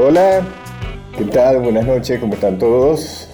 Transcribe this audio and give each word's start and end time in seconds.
Hola, 0.00 0.46
¿qué 1.16 1.24
tal? 1.24 1.60
Buenas 1.60 1.84
noches, 1.84 2.20
¿cómo 2.20 2.34
están 2.34 2.56
todos? 2.56 3.28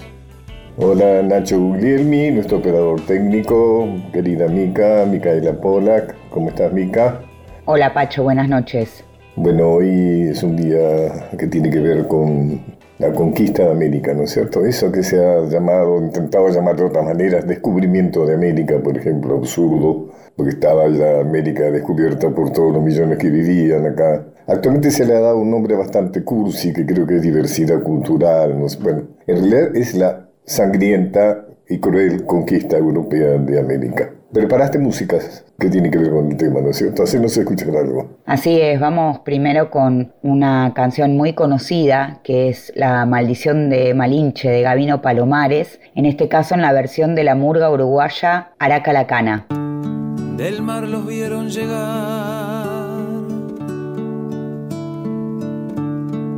Hola 0.78 1.20
Nacho 1.22 1.60
Guglielmi, 1.60 2.30
nuestro 2.30 2.56
operador 2.56 3.02
técnico, 3.02 3.86
querida 4.14 4.48
Mica, 4.48 5.04
Micaela 5.04 5.60
Polak, 5.60 6.16
¿cómo 6.30 6.48
estás 6.48 6.72
Mica? 6.72 7.20
Hola 7.66 7.92
Pacho, 7.92 8.22
buenas 8.22 8.48
noches. 8.48 9.04
Bueno, 9.36 9.72
hoy 9.72 10.28
es 10.30 10.42
un 10.42 10.56
día 10.56 11.28
que 11.38 11.48
tiene 11.48 11.68
que 11.68 11.80
ver 11.80 12.08
con 12.08 12.62
la 12.98 13.12
conquista 13.12 13.64
de 13.64 13.70
América, 13.70 14.14
¿no 14.14 14.22
es 14.22 14.30
cierto? 14.30 14.64
Eso 14.64 14.90
que 14.90 15.02
se 15.02 15.22
ha 15.22 15.46
llamado, 15.46 15.98
intentado 15.98 16.48
llamar 16.48 16.76
de 16.76 16.84
otras 16.84 17.04
maneras, 17.04 17.46
descubrimiento 17.46 18.24
de 18.24 18.36
América, 18.36 18.80
por 18.82 18.96
ejemplo, 18.96 19.36
absurdo, 19.36 20.08
porque 20.34 20.52
estaba 20.52 20.88
ya 20.88 21.20
América 21.20 21.64
descubierta 21.64 22.30
por 22.30 22.52
todos 22.52 22.72
los 22.72 22.82
millones 22.82 23.18
que 23.18 23.28
vivían 23.28 23.84
acá. 23.84 24.24
Actualmente 24.46 24.90
se 24.90 25.06
le 25.06 25.14
ha 25.14 25.20
dado 25.20 25.38
un 25.38 25.50
nombre 25.50 25.74
bastante 25.74 26.22
cursi, 26.22 26.72
que 26.72 26.84
creo 26.84 27.06
que 27.06 27.16
es 27.16 27.22
diversidad 27.22 27.82
cultural, 27.82 28.58
no 28.58 28.68
sé, 28.68 28.78
bueno, 28.82 29.04
en 29.26 29.36
realidad 29.36 29.74
es 29.74 29.94
la 29.94 30.28
sangrienta 30.44 31.46
y 31.66 31.78
cruel 31.78 32.26
conquista 32.26 32.76
europea 32.76 33.38
de 33.38 33.58
América. 33.58 34.10
Preparaste 34.32 34.78
músicas 34.78 35.44
que 35.58 35.70
tienen 35.70 35.90
que 35.90 35.98
ver 35.98 36.10
con 36.10 36.30
el 36.30 36.36
tema, 36.36 36.60
¿no 36.60 36.70
es 36.70 36.76
cierto? 36.76 37.04
Así 37.04 37.18
nos 37.18 37.36
escuchar 37.36 37.74
algo. 37.74 38.18
Así 38.26 38.60
es, 38.60 38.78
vamos 38.80 39.20
primero 39.20 39.70
con 39.70 40.12
una 40.22 40.72
canción 40.74 41.16
muy 41.16 41.32
conocida 41.32 42.20
que 42.22 42.48
es 42.48 42.72
La 42.74 43.06
maldición 43.06 43.70
de 43.70 43.94
Malinche 43.94 44.50
de 44.50 44.60
Gavino 44.60 45.00
Palomares, 45.00 45.80
en 45.94 46.04
este 46.04 46.28
caso 46.28 46.54
en 46.54 46.62
la 46.62 46.72
versión 46.72 47.14
de 47.14 47.24
la 47.24 47.34
murga 47.34 47.70
uruguaya 47.70 48.50
Araca 48.58 48.92
la 48.92 49.06
Cana. 49.06 49.46
Del 50.36 50.62
mar 50.62 50.82
los 50.82 51.06
vieron 51.06 51.48
llegar 51.48 52.73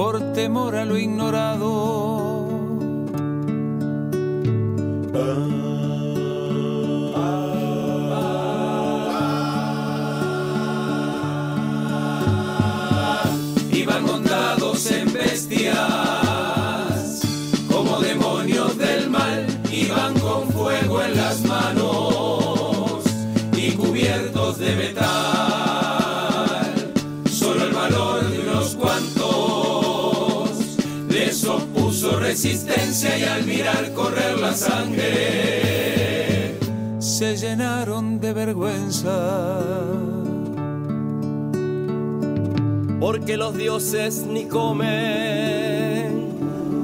por 0.00 0.32
temor 0.32 0.76
a 0.76 0.86
lo 0.86 0.96
ignorado. 0.96 2.48
como 5.12 5.79
y 32.42 33.24
al 33.24 33.44
mirar 33.44 33.92
correr 33.92 34.40
la 34.40 34.54
sangre 34.54 36.00
se 36.98 37.36
llenaron 37.36 38.18
de 38.18 38.32
vergüenza. 38.32 39.58
Porque 42.98 43.36
los 43.36 43.54
dioses 43.54 44.24
ni 44.26 44.46
comen, 44.46 46.30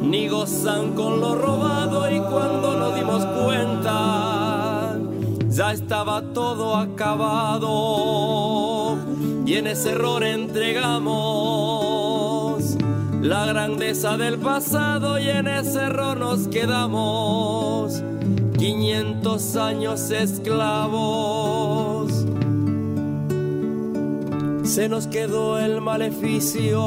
ni 0.02 0.28
gozan 0.28 0.92
con 0.92 1.22
lo 1.22 1.34
robado 1.34 2.10
y 2.14 2.20
cuando 2.20 2.78
nos 2.78 2.94
dimos 2.94 3.24
cuenta, 3.24 4.94
ya 5.48 5.72
estaba 5.72 6.20
todo 6.34 6.76
acabado 6.76 7.66
y 9.46 9.54
en 9.54 9.68
ese 9.68 9.92
error 9.92 10.22
entregamos 10.22 11.75
la 13.26 13.44
grandeza 13.46 14.16
del 14.16 14.38
pasado 14.38 15.18
y 15.18 15.28
en 15.28 15.48
ese 15.48 15.80
error 15.80 16.16
nos 16.16 16.46
quedamos. 16.46 18.00
500 18.56 19.56
años 19.56 20.12
esclavos. 20.12 21.66
Se 24.62 24.88
nos 24.88 25.08
quedó 25.08 25.58
el 25.58 25.80
maleficio 25.80 26.80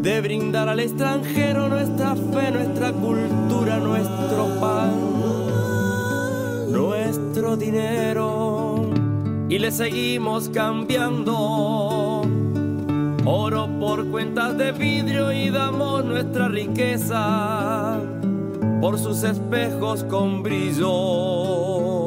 de 0.00 0.20
brindar 0.22 0.70
al 0.70 0.80
extranjero 0.80 1.68
nuestra 1.68 2.16
fe, 2.16 2.50
nuestra 2.50 2.92
cultura, 2.92 3.78
nuestro 3.78 4.46
pan, 4.58 4.92
nuestro 6.72 7.56
dinero. 7.58 8.88
Y 9.50 9.58
le 9.58 9.70
seguimos 9.70 10.48
cambiando 10.48 12.15
oro 13.26 13.68
por 13.80 14.08
cuentas 14.10 14.56
de 14.56 14.72
vidrio 14.72 15.32
y 15.32 15.50
damos 15.50 16.04
nuestra 16.04 16.48
riqueza 16.48 17.98
por 18.80 18.98
sus 18.98 19.22
espejos 19.24 20.04
con 20.04 20.42
brillo. 20.42 22.06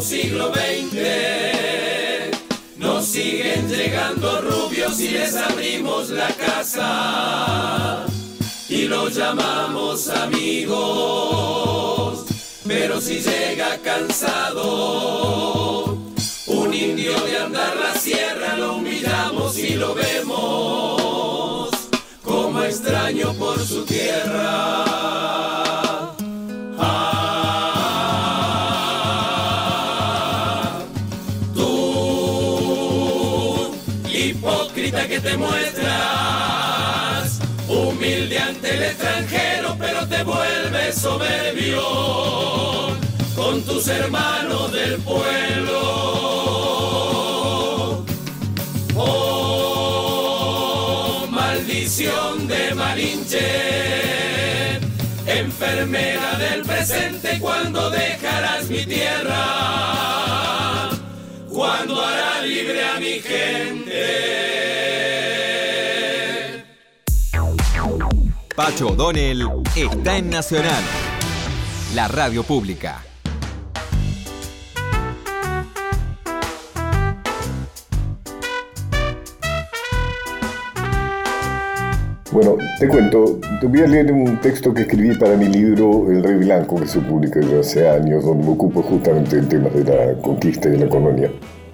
siglo 0.00 0.50
XX. 0.52 2.38
Nos 2.78 3.04
siguen 3.04 3.68
llegando 3.68 4.40
rubios 4.40 4.98
y 4.98 5.08
les 5.10 5.36
abrimos 5.36 6.08
la 6.08 6.28
casa 6.28 8.06
los 8.90 9.14
llamamos 9.14 10.08
amigos. 10.08 10.66
Pero 12.66 13.00
si 13.00 13.20
llega 13.20 13.78
cansado, 13.78 14.64
un 16.48 16.74
indio 16.74 17.18
de 17.20 17.38
andar 17.38 17.76
la 17.76 17.94
sierra 17.94 18.56
lo 18.56 18.74
humillamos 18.74 19.56
y 19.58 19.76
lo 19.76 19.94
vemos 19.94 21.70
como 22.22 22.62
extraño 22.62 23.32
por 23.34 23.58
su 23.60 23.84
tierra. 23.84 25.00
que 35.08 35.20
te 35.20 35.36
muestras, 35.36 36.19
humilde 36.19 36.19
ante 36.19 36.19
el 36.19 36.19
extranjero, 38.90 39.76
pero 39.78 40.06
te 40.06 40.22
vuelves 40.24 40.96
soberbio 40.96 41.80
con 43.36 43.62
tus 43.62 43.86
hermanos 43.88 44.72
del 44.72 44.96
pueblo. 45.00 45.80
Oh, 48.96 50.06
maldición 51.30 52.48
de 52.48 52.74
Malinche, 52.74 54.80
enfermera 55.26 56.36
del 56.38 56.62
presente, 56.62 57.38
cuando 57.40 57.90
dejarás 57.90 58.68
mi 58.68 58.84
tierra, 58.84 60.90
cuando 61.48 62.04
hará 62.04 62.42
libre 62.42 62.84
a 62.84 62.98
mi 62.98 63.20
gente. 63.20 64.49
Pacho 68.60 68.88
O'Donnell 68.88 69.48
está 69.74 70.18
en 70.18 70.28
Nacional, 70.28 70.82
la 71.94 72.08
radio 72.08 72.42
pública. 72.42 73.02
Bueno, 82.30 82.58
te 82.78 82.86
cuento, 82.86 83.40
te 83.62 83.66
voy 83.66 83.80
a 83.80 83.86
leer 83.86 84.12
un 84.12 84.38
texto 84.42 84.74
que 84.74 84.82
escribí 84.82 85.16
para 85.16 85.38
mi 85.38 85.46
libro 85.46 86.12
El 86.12 86.22
Rey 86.22 86.36
Blanco, 86.44 86.76
que 86.78 86.86
se 86.86 87.00
publica 87.00 87.40
desde 87.40 87.60
hace 87.60 87.88
años, 87.88 88.26
donde 88.26 88.44
me 88.44 88.52
ocupo 88.52 88.82
justamente 88.82 89.36
del 89.36 89.48
tema 89.48 89.70
de 89.70 89.84
la 89.84 90.20
conquista 90.20 90.68
y 90.68 90.76
la 90.76 90.86
colonia. 90.86 91.30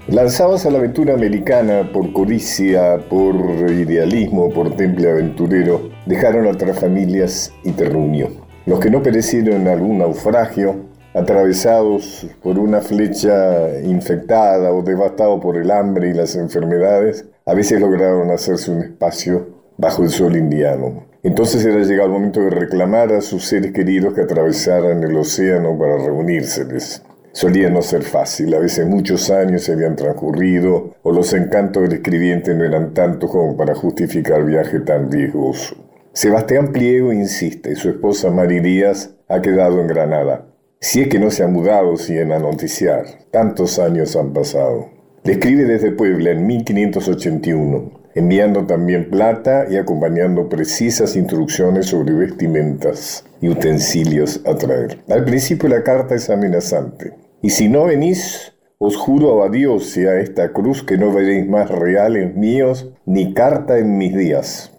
Lanzados 0.06 0.64
a 0.66 0.70
la 0.70 0.78
aventura 0.78 1.14
americana 1.14 1.90
por 1.92 2.12
codicia, 2.12 2.98
por 3.10 3.34
idealismo, 3.72 4.50
por 4.50 4.76
temple 4.76 5.10
aventurero, 5.10 5.95
dejaron 6.06 6.46
otras 6.46 6.78
familias 6.78 7.52
y 7.64 7.72
te 7.72 7.84
reunió. 7.84 8.28
Los 8.64 8.80
que 8.80 8.90
no 8.90 9.02
perecieron 9.02 9.62
en 9.62 9.68
algún 9.68 9.98
naufragio, 9.98 10.76
atravesados 11.14 12.26
por 12.42 12.58
una 12.58 12.80
flecha 12.80 13.80
infectada 13.80 14.72
o 14.72 14.82
devastados 14.82 15.40
por 15.40 15.56
el 15.56 15.70
hambre 15.70 16.10
y 16.10 16.14
las 16.14 16.36
enfermedades, 16.36 17.24
a 17.44 17.54
veces 17.54 17.80
lograron 17.80 18.30
hacerse 18.30 18.70
un 18.70 18.82
espacio 18.82 19.48
bajo 19.78 20.02
el 20.02 20.10
sol 20.10 20.36
indiano. 20.36 21.06
Entonces 21.22 21.64
era 21.64 21.80
llegado 21.80 22.08
el 22.08 22.12
momento 22.12 22.40
de 22.40 22.50
reclamar 22.50 23.12
a 23.12 23.20
sus 23.20 23.46
seres 23.46 23.72
queridos 23.72 24.14
que 24.14 24.22
atravesaran 24.22 25.02
el 25.02 25.16
océano 25.16 25.76
para 25.78 25.96
reunírseles. 25.98 27.02
Solía 27.32 27.68
no 27.68 27.82
ser 27.82 28.02
fácil, 28.02 28.54
a 28.54 28.58
veces 28.58 28.86
muchos 28.86 29.30
años 29.30 29.62
se 29.62 29.72
habían 29.72 29.94
transcurrido 29.94 30.94
o 31.02 31.12
los 31.12 31.32
encantos 31.34 31.82
del 31.82 31.94
escribiente 31.94 32.54
no 32.54 32.64
eran 32.64 32.94
tantos 32.94 33.30
como 33.30 33.56
para 33.56 33.74
justificar 33.74 34.44
viaje 34.44 34.80
tan 34.80 35.10
riesgoso. 35.10 35.85
Sebastián 36.16 36.72
Pliego 36.72 37.12
insiste, 37.12 37.76
su 37.76 37.90
esposa 37.90 38.30
Mari 38.30 38.60
Díaz 38.60 39.14
ha 39.28 39.42
quedado 39.42 39.82
en 39.82 39.86
Granada. 39.86 40.46
Si 40.80 41.02
es 41.02 41.08
que 41.08 41.18
no 41.18 41.30
se 41.30 41.44
ha 41.44 41.46
mudado 41.46 41.94
sin 41.98 42.32
anoticiar, 42.32 43.04
tantos 43.30 43.78
años 43.78 44.16
han 44.16 44.32
pasado. 44.32 44.88
Le 45.24 45.32
escribe 45.32 45.64
desde 45.64 45.90
Puebla 45.90 46.30
en 46.30 46.46
1581, 46.46 47.90
enviando 48.14 48.64
también 48.64 49.10
plata 49.10 49.66
y 49.68 49.76
acompañando 49.76 50.48
precisas 50.48 51.16
instrucciones 51.16 51.84
sobre 51.84 52.14
vestimentas 52.14 53.26
y 53.42 53.50
utensilios 53.50 54.40
a 54.46 54.54
traer. 54.54 55.04
Al 55.10 55.22
principio 55.22 55.68
la 55.68 55.82
carta 55.82 56.14
es 56.14 56.30
amenazante. 56.30 57.12
Y 57.42 57.50
si 57.50 57.68
no 57.68 57.84
venís, 57.84 58.54
os 58.78 58.96
juro 58.96 59.44
a 59.44 59.50
Dios 59.50 59.94
y 59.98 60.06
a 60.06 60.18
esta 60.18 60.54
cruz 60.54 60.82
que 60.82 60.96
no 60.96 61.12
veréis 61.12 61.46
más 61.46 61.70
reales 61.70 62.34
míos 62.34 62.90
ni 63.04 63.34
carta 63.34 63.76
en 63.76 63.98
mis 63.98 64.16
días. 64.16 64.72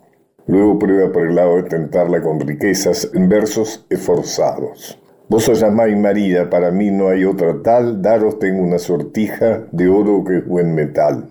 Luego 0.47 0.79
prueba 0.79 1.11
por 1.11 1.27
el 1.27 1.35
lado 1.35 1.57
de 1.57 1.63
tentarla 1.63 2.21
con 2.21 2.39
riquezas 2.39 3.11
en 3.13 3.27
versos 3.27 3.85
esforzados. 3.89 4.97
Vos 5.29 5.49
os 5.49 5.59
llamáis 5.59 5.97
María, 5.97 6.49
para 6.49 6.71
mí 6.71 6.89
no 6.89 7.09
hay 7.09 7.25
otra 7.25 7.61
tal, 7.61 8.01
daros 8.01 8.39
tengo 8.39 8.63
una 8.63 8.79
sortija 8.79 9.63
de 9.73 9.89
oro 9.89 10.23
que 10.23 10.37
es 10.37 10.47
buen 10.47 10.73
metal. 10.73 11.25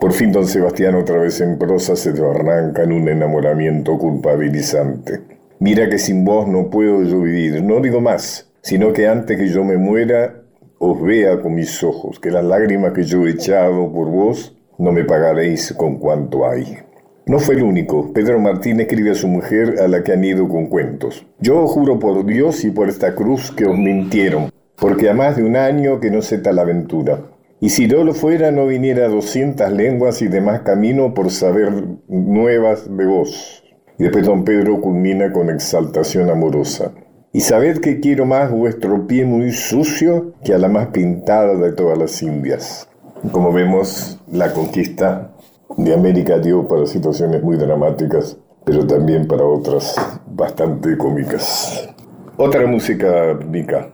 Por 0.00 0.12
fin 0.12 0.32
don 0.32 0.46
Sebastián 0.46 0.94
otra 0.94 1.18
vez 1.18 1.42
en 1.42 1.58
prosa 1.58 1.94
se 1.96 2.14
te 2.14 2.24
arranca 2.24 2.84
en 2.84 2.92
un 2.92 3.06
enamoramiento 3.10 3.98
culpabilizante. 3.98 5.20
Mira 5.58 5.90
que 5.90 5.98
sin 5.98 6.24
vos 6.24 6.48
no 6.48 6.70
puedo 6.70 7.02
yo 7.02 7.20
vivir, 7.20 7.62
no 7.62 7.80
digo 7.80 8.00
más, 8.00 8.50
sino 8.62 8.94
que 8.94 9.06
antes 9.06 9.36
que 9.36 9.48
yo 9.48 9.62
me 9.62 9.76
muera 9.76 10.42
os 10.78 11.02
vea 11.02 11.42
con 11.42 11.54
mis 11.54 11.84
ojos, 11.84 12.18
que 12.18 12.30
las 12.30 12.42
lágrimas 12.42 12.94
que 12.94 13.02
yo 13.02 13.26
he 13.26 13.32
echado 13.32 13.92
por 13.92 14.08
vos 14.08 14.56
no 14.78 14.92
me 14.92 15.04
pagaréis 15.04 15.74
con 15.74 15.98
cuanto 15.98 16.48
hay. 16.48 16.78
No 17.26 17.38
fue 17.38 17.54
el 17.54 17.62
único. 17.62 18.12
Pedro 18.12 18.40
Martín 18.40 18.80
escribe 18.80 19.10
a 19.10 19.14
su 19.14 19.28
mujer 19.28 19.76
a 19.80 19.88
la 19.88 20.02
que 20.02 20.12
han 20.12 20.24
ido 20.24 20.48
con 20.48 20.66
cuentos. 20.66 21.26
Yo 21.38 21.66
juro 21.66 21.98
por 21.98 22.24
Dios 22.24 22.64
y 22.64 22.70
por 22.70 22.88
esta 22.88 23.14
cruz 23.14 23.52
que 23.52 23.66
os 23.66 23.78
mintieron, 23.78 24.50
porque 24.76 25.10
a 25.10 25.14
más 25.14 25.36
de 25.36 25.44
un 25.44 25.56
año 25.56 26.00
que 26.00 26.10
no 26.10 26.22
sé 26.22 26.38
tal 26.38 26.58
aventura. 26.58 27.20
Y 27.60 27.68
si 27.68 27.86
no 27.86 28.04
lo 28.04 28.14
fuera, 28.14 28.50
no 28.50 28.66
viniera 28.66 29.08
doscientas 29.08 29.70
lenguas 29.70 30.22
y 30.22 30.28
demás 30.28 30.62
camino 30.62 31.12
por 31.12 31.30
saber 31.30 31.70
nuevas 32.08 32.96
de 32.96 33.04
vos. 33.04 33.62
Y 33.98 34.04
después 34.04 34.24
don 34.24 34.44
Pedro 34.44 34.80
culmina 34.80 35.30
con 35.30 35.50
exaltación 35.50 36.30
amorosa. 36.30 36.92
Y 37.32 37.42
sabed 37.42 37.78
que 37.78 38.00
quiero 38.00 38.24
más 38.24 38.50
vuestro 38.50 39.06
pie 39.06 39.26
muy 39.26 39.52
sucio 39.52 40.32
que 40.42 40.54
a 40.54 40.58
la 40.58 40.68
más 40.68 40.88
pintada 40.88 41.54
de 41.54 41.72
todas 41.72 41.98
las 41.98 42.22
indias. 42.22 42.88
Como 43.30 43.52
vemos, 43.52 44.18
la 44.32 44.52
conquista 44.54 45.29
de 45.76 45.94
América 45.94 46.38
dio 46.38 46.66
para 46.66 46.86
situaciones 46.86 47.42
muy 47.42 47.56
dramáticas, 47.56 48.36
pero 48.64 48.86
también 48.86 49.26
para 49.26 49.44
otras 49.44 49.94
bastante 50.26 50.96
cómicas. 50.96 51.88
Otra 52.36 52.66
música, 52.66 53.38
Mica, 53.46 53.90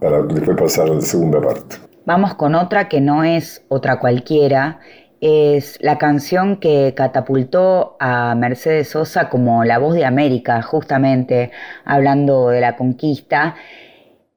para 0.00 0.22
después 0.22 0.56
pasar 0.56 0.88
a 0.88 0.94
la 0.94 1.00
segunda 1.00 1.40
parte. 1.40 1.76
Vamos 2.04 2.34
con 2.34 2.54
otra 2.54 2.88
que 2.88 3.00
no 3.00 3.24
es 3.24 3.64
otra 3.68 3.98
cualquiera, 3.98 4.80
es 5.20 5.78
la 5.80 5.98
canción 5.98 6.58
que 6.58 6.94
catapultó 6.94 7.96
a 7.98 8.34
Mercedes 8.34 8.90
Sosa 8.90 9.28
como 9.28 9.64
la 9.64 9.78
voz 9.78 9.94
de 9.94 10.04
América, 10.04 10.62
justamente 10.62 11.50
hablando 11.84 12.50
de 12.50 12.60
la 12.60 12.76
conquista. 12.76 13.56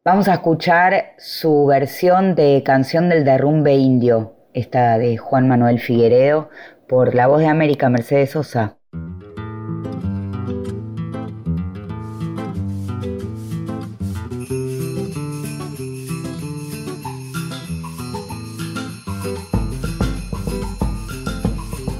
Vamos 0.03 0.27
a 0.27 0.33
escuchar 0.33 1.13
su 1.17 1.65
versión 1.65 2.33
de 2.33 2.63
Canción 2.65 3.09
del 3.09 3.25
Derrumbe 3.25 3.75
Indio, 3.75 4.33
esta 4.53 4.97
de 4.97 5.17
Juan 5.17 5.47
Manuel 5.47 5.79
Figueredo, 5.79 6.49
por 6.89 7.13
la 7.13 7.27
voz 7.27 7.39
de 7.39 7.47
América, 7.47 7.87
Mercedes 7.87 8.31
Sosa. 8.31 8.77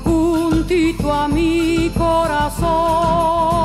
Juntito 0.04 1.14
a 1.14 1.28
mi 1.28 1.92
corazón, 1.96 3.59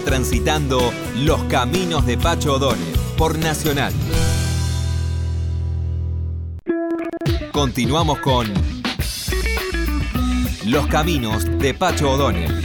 transitando 0.00 0.92
los 1.16 1.42
caminos 1.44 2.06
de 2.06 2.18
Pacho 2.18 2.54
O'Donnell 2.54 2.94
por 3.16 3.38
Nacional. 3.38 3.92
Continuamos 7.52 8.18
con 8.18 8.52
Los 10.66 10.86
caminos 10.88 11.44
de 11.58 11.74
Pacho 11.74 12.10
O'Donnell. 12.10 12.63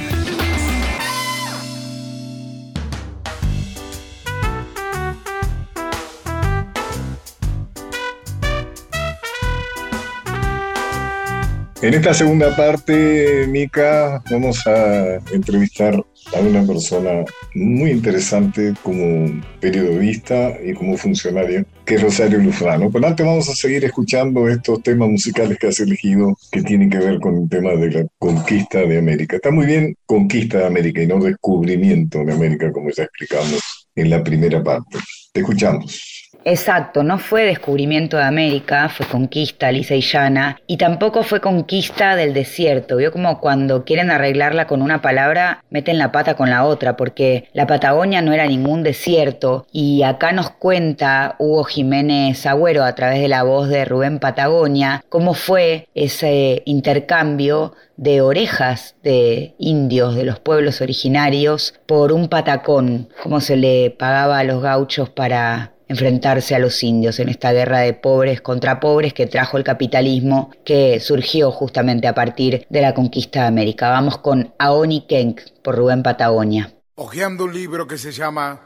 En 11.82 11.94
esta 11.94 12.14
segunda 12.14 12.54
parte, 12.58 13.48
Mica, 13.48 14.22
vamos 14.30 14.68
a 14.68 15.16
entrevistar 15.32 15.96
a 16.36 16.40
una 16.42 16.68
persona 16.68 17.24
muy 17.56 17.92
interesante 17.92 18.74
como 18.84 19.42
periodista 19.62 20.58
y 20.62 20.74
como 20.74 20.98
funcionario, 20.98 21.66
que 21.86 21.96
es 21.96 22.02
Rosario 22.02 22.40
Lufrano. 22.40 22.92
Pero 22.92 23.08
antes 23.08 23.26
vamos 23.26 23.48
a 23.48 23.56
seguir 23.56 23.86
escuchando 23.86 24.50
estos 24.50 24.84
temas 24.84 25.08
musicales 25.08 25.58
que 25.58 25.68
has 25.68 25.80
elegido 25.80 26.36
que 26.52 26.64
tienen 26.64 26.90
que 26.90 26.98
ver 26.98 27.18
con 27.22 27.44
el 27.44 27.48
tema 27.50 27.72
de 27.72 27.92
la 27.92 28.06
conquista 28.18 28.80
de 28.80 28.98
América. 28.98 29.38
Está 29.38 29.50
muy 29.50 29.66
bien 29.66 29.96
conquista 30.06 30.58
de 30.58 30.66
América 30.66 31.02
y 31.02 31.08
no 31.08 31.24
descubrimiento 31.24 32.26
de 32.26 32.34
América, 32.34 32.74
como 32.74 32.90
ya 32.90 33.04
explicamos 33.04 33.88
en 33.96 34.10
la 34.10 34.22
primera 34.22 34.62
parte. 34.62 34.98
Te 35.32 35.40
escuchamos. 35.40 36.19
Exacto, 36.46 37.04
no 37.04 37.20
fue 37.20 37.44
descubrimiento 37.44 38.18
de 38.18 38.24
América, 38.24 38.88
fue 38.90 39.06
conquista 39.06 39.72
lisa 39.72 39.96
y 39.96 40.02
llana, 40.02 40.60
y 40.68 40.78
tampoco 40.78 41.24
fue 41.24 41.42
conquista 41.42 42.16
del 42.16 42.34
desierto. 42.34 42.96
Vio 42.96 43.12
como 43.12 43.40
cuando 43.42 43.84
quieren 43.84 44.10
arreglarla 44.10 44.66
con 44.66 44.82
una 44.82 45.02
palabra, 45.02 45.64
meten 45.70 45.98
la 45.98 46.12
pata 46.12 46.36
con 46.36 46.50
la 46.50 46.66
otra, 46.66 46.96
porque 46.96 47.50
la 47.54 47.68
Patagonia 47.68 48.22
no 48.22 48.32
era 48.32 48.48
ningún 48.48 48.84
desierto, 48.84 49.68
y 49.72 50.04
acá 50.04 50.32
nos 50.32 50.50
cuenta 50.50 51.36
Hugo 51.40 51.66
Jiménez 51.66 52.46
Agüero 52.46 52.84
a 52.84 52.96
través 52.96 53.22
de 53.22 53.28
la 53.28 53.44
voz 53.44 53.68
de 53.68 53.86
Rubén 53.86 54.20
Patagonia 54.20 55.04
cómo 55.10 55.34
fue 55.34 55.88
ese 55.94 56.62
intercambio 56.66 57.74
de 57.98 58.22
orejas 58.22 58.96
de 59.04 59.56
indios 59.58 60.16
de 60.16 60.24
los 60.24 60.40
pueblos 60.40 60.82
originarios 60.82 61.74
por 61.86 62.14
un 62.14 62.30
patacón, 62.30 63.10
cómo 63.22 63.42
se 63.42 63.58
le 63.58 63.92
pagaba 63.92 64.40
a 64.40 64.44
los 64.44 64.62
gauchos 64.62 65.10
para 65.10 65.74
enfrentarse 65.90 66.56
a 66.56 66.60
los 66.60 66.82
indios 66.84 67.20
en 67.20 67.28
esta 67.28 67.52
guerra 67.52 67.80
de 67.80 67.94
pobres 67.94 68.42
contra 68.42 68.80
pobres 68.80 69.14
que 69.14 69.28
trajo 69.28 69.58
el 69.58 69.64
capitalismo 69.64 70.52
que 70.64 71.00
surgió 71.00 71.52
justamente 71.52 72.08
a 72.08 72.14
partir 72.14 72.66
de 72.70 72.82
la 72.82 72.94
conquista 72.94 73.42
de 73.42 73.48
América. 73.48 73.90
Vamos 73.90 74.20
con 74.20 74.54
Aoni 74.60 75.06
Kenk 75.08 75.42
por 75.64 75.76
Rubén 75.76 76.04
Patagonia. 76.04 76.72
Ojeando 76.96 77.46
un 77.46 77.54
libro 77.54 77.88
que 77.88 77.98
se 77.98 78.12
llama 78.12 78.62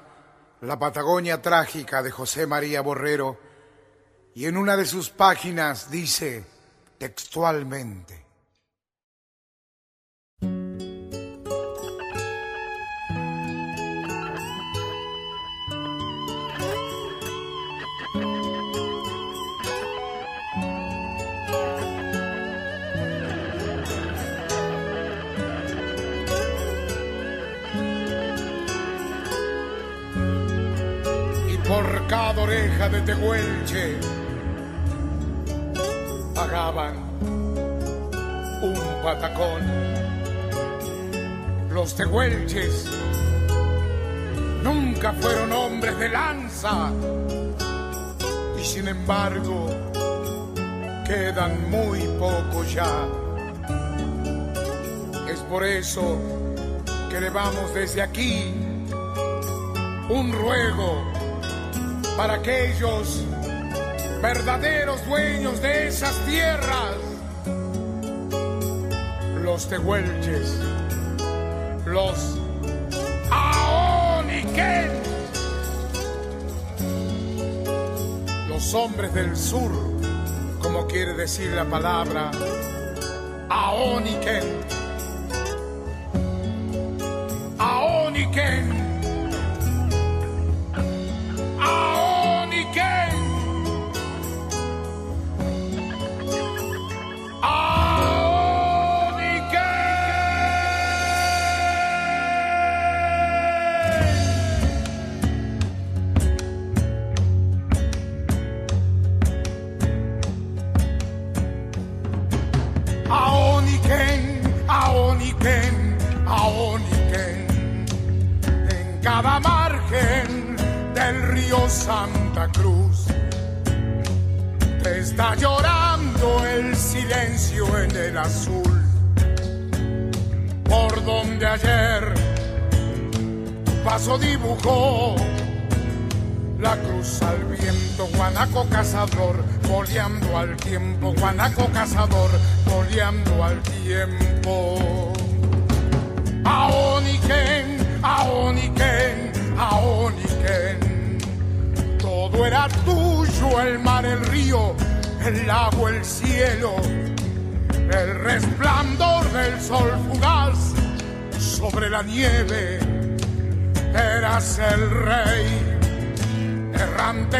La 0.61 0.77
Patagonia 0.77 1.41
Trágica 1.41 2.03
de 2.03 2.11
José 2.11 2.45
María 2.45 2.81
Borrero 2.81 3.39
y 4.35 4.45
en 4.45 4.57
una 4.57 4.75
de 4.75 4.85
sus 4.85 5.09
páginas 5.09 5.89
dice 5.89 6.43
textualmente 6.97 8.22
cada 32.07 32.41
oreja 32.41 32.89
de 32.89 33.01
tehuelche 33.01 33.97
pagaban 36.33 36.95
un 38.61 38.75
patacón. 39.03 39.61
Los 41.71 41.95
tehuelches 41.95 42.85
nunca 44.63 45.13
fueron 45.13 45.51
hombres 45.51 45.97
de 45.99 46.09
lanza 46.09 46.91
y 48.59 48.63
sin 48.63 48.87
embargo 48.87 49.67
quedan 51.05 51.69
muy 51.69 51.99
pocos 52.19 52.73
ya. 52.73 53.07
Es 55.29 55.39
por 55.41 55.63
eso 55.63 56.17
que 57.09 57.19
le 57.19 57.29
vamos 57.29 57.73
desde 57.73 58.01
aquí 58.01 58.53
un 60.09 60.31
ruego 60.31 61.12
para 62.17 62.35
aquellos 62.35 63.23
verdaderos 64.21 65.05
dueños 65.05 65.61
de 65.61 65.87
esas 65.87 66.15
tierras, 66.25 66.95
los 69.41 69.67
tehuelches, 69.67 70.59
los 71.85 72.37
aoniquen, 73.31 74.91
los 78.47 78.73
hombres 78.73 79.13
del 79.13 79.35
sur, 79.35 79.71
como 80.61 80.87
quiere 80.87 81.13
decir 81.13 81.51
la 81.51 81.65
palabra 81.65 82.31
aoniquen, 83.49 84.43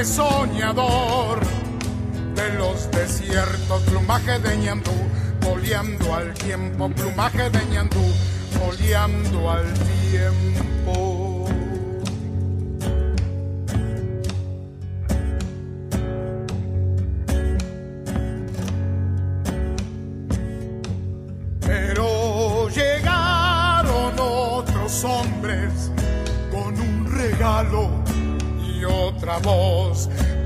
soñador 0.03 1.12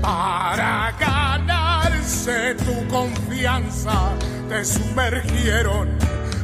para 0.00 0.92
ganarse 0.98 2.54
tu 2.54 2.86
confianza. 2.88 4.12
Te 4.48 4.64
sumergieron 4.64 5.88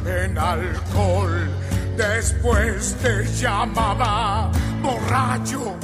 en 0.05 0.37
alcohol 0.37 1.49
Después 1.97 2.93
te 3.01 3.23
llamaba 3.37 4.51
borracho 4.81 5.77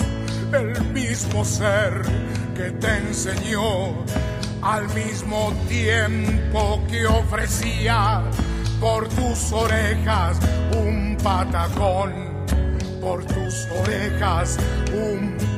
el 0.52 0.84
mismo 0.92 1.46
ser 1.46 2.02
que 2.54 2.70
te 2.72 2.98
enseñó 2.98 4.04
al 4.62 4.94
mismo 4.94 5.54
tiempo 5.70 6.84
que 6.90 7.06
ofrecía 7.06 8.24
por 8.82 9.08
tus 9.08 9.54
orejas 9.54 10.38
un 10.78 11.16
patacón, 11.24 12.12
por 13.00 13.24
tus 13.24 13.68
orejas 13.82 14.58
un 14.92 15.38
patacón. 15.38 15.51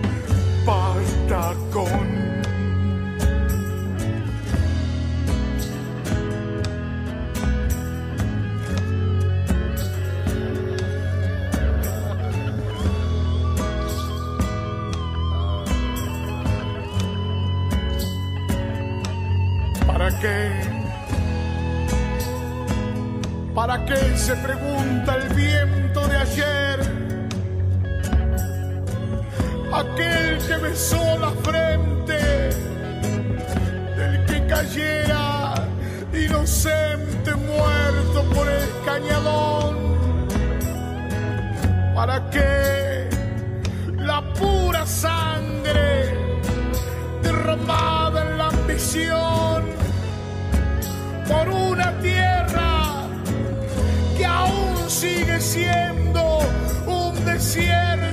¿Para 19.88 20.20
qué? 20.20 20.52
¿Para 23.56 23.86
qué 23.86 24.18
se 24.18 24.36
pregunta 24.36 25.16
el 25.16 25.33
Aquel 29.94 30.40
que 30.48 30.58
besó 30.58 31.20
la 31.20 31.30
frente 31.44 32.18
del 33.96 34.26
que 34.26 34.48
cayera 34.48 35.54
inocente 36.12 37.36
muerto 37.36 38.24
por 38.34 38.48
el 38.50 38.70
cañadón. 38.86 39.78
¿Para 41.94 42.28
qué 42.32 43.08
la 44.00 44.24
pura 44.34 44.84
sangre 44.88 46.16
derramada 47.22 48.24
en 48.24 48.38
la 48.40 48.48
ambición 48.48 49.64
por 51.28 51.50
una 51.50 51.92
tierra 52.00 53.06
que 54.18 54.26
aún 54.26 54.90
sigue 54.90 55.40
siendo 55.40 56.40
un 56.88 57.26
desierto. 57.26 58.13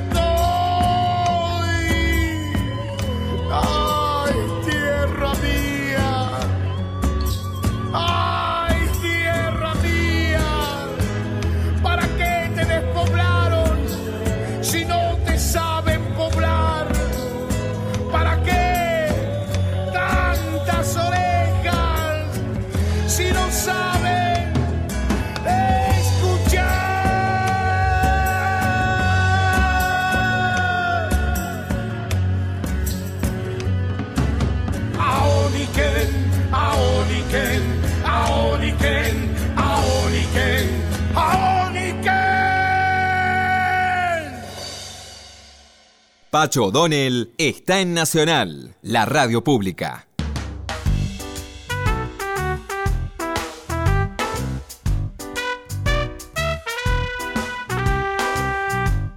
Pacho 46.40 46.64
O'Donnell 46.64 47.34
está 47.36 47.80
en 47.80 47.92
Nacional, 47.92 48.74
la 48.80 49.04
radio 49.04 49.44
pública. 49.44 50.06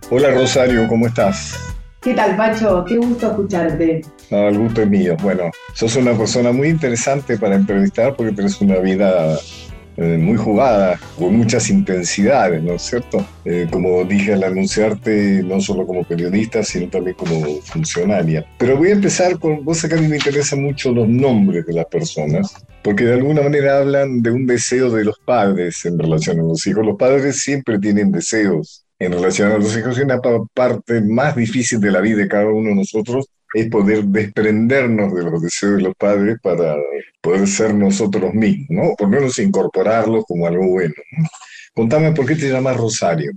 Hola 0.10 0.32
Rosario, 0.32 0.86
¿cómo 0.90 1.08
estás? 1.08 1.74
¿Qué 2.02 2.14
tal, 2.14 2.36
Pacho? 2.36 2.84
Qué 2.86 2.98
gusto 2.98 3.28
escucharte. 3.28 4.02
No, 4.30 4.50
el 4.50 4.58
gusto 4.60 4.82
es 4.82 4.90
mío. 4.90 5.16
Bueno, 5.22 5.50
sos 5.76 5.96
una 5.96 6.18
persona 6.18 6.52
muy 6.52 6.68
interesante 6.68 7.38
para 7.38 7.56
entrevistar 7.56 8.18
porque 8.18 8.34
tienes 8.34 8.60
una 8.60 8.80
vida 8.80 9.40
eh, 9.98 10.18
muy 10.18 10.38
jugada, 10.38 11.00
con 11.18 11.36
muchas 11.38 11.70
intensidades, 11.70 12.62
¿no 12.64 12.74
es 12.74 12.82
cierto? 12.82 13.26
Eh, 13.46 13.68
como 13.72 14.04
dije 14.06 14.34
al 14.34 14.44
anunciarte, 14.44 15.44
no 15.44 15.60
solo 15.62 15.86
como 15.86 16.04
periodista, 16.04 16.64
sino 16.64 16.90
también 16.90 17.16
como 17.16 17.44
funcionaria. 17.62 18.46
Pero 18.58 18.78
voy 18.78 18.90
a 18.90 18.94
empezar 18.94 19.38
con, 19.40 19.64
vos 19.64 19.84
acá 19.84 19.98
a 19.98 20.02
mí 20.02 20.08
me 20.08 20.16
interesan 20.18 20.62
mucho 20.64 20.92
los 20.92 21.08
nombres 21.08 21.66
de 21.66 21.74
las 21.74 21.86
personas, 21.86 22.54
porque 22.84 23.06
de 23.06 23.14
alguna 23.14 23.42
manera 23.42 23.80
hablan 23.80 24.22
de 24.22 24.32
un 24.32 24.46
deseo 24.46 24.90
de 24.90 25.06
los 25.06 25.20
padres 25.26 25.86
en 25.86 25.98
relación 26.00 26.40
a 26.40 26.44
los 26.44 26.66
hijos. 26.68 26.86
Los 26.86 26.98
padres 26.98 27.40
siempre 27.40 27.80
tienen 27.80 28.12
deseos 28.12 28.86
en 29.00 29.12
relación 29.12 29.52
a 29.52 29.58
los 29.58 29.78
hijos 29.78 29.98
y 29.98 30.02
una 30.02 30.20
pa- 30.20 30.44
parte 30.54 31.02
más 31.02 31.36
difícil 31.36 31.80
de 31.80 31.92
la 31.92 32.00
vida 32.02 32.18
de 32.18 32.28
cada 32.28 32.46
uno 32.48 32.70
de 32.70 32.76
nosotros 32.76 33.26
es 33.54 33.70
poder 33.70 34.04
desprendernos 34.06 35.14
de 35.14 35.24
los 35.24 35.42
deseos 35.42 35.78
de 35.78 35.82
los 35.84 35.96
padres 35.96 36.38
para 36.42 36.76
poder 37.22 37.48
ser 37.48 37.74
nosotros 37.76 38.34
mismos, 38.34 38.68
¿no? 38.70 38.96
Por 38.98 39.10
lo 39.10 39.20
menos 39.20 39.38
incorporarlos 39.40 40.26
como 40.26 40.48
algo 40.48 40.68
bueno. 40.68 40.94
¿no? 41.18 41.28
Contame 41.76 42.12
por 42.12 42.26
qué 42.26 42.36
te 42.36 42.50
llamas 42.50 42.78
Rosario. 42.78 43.32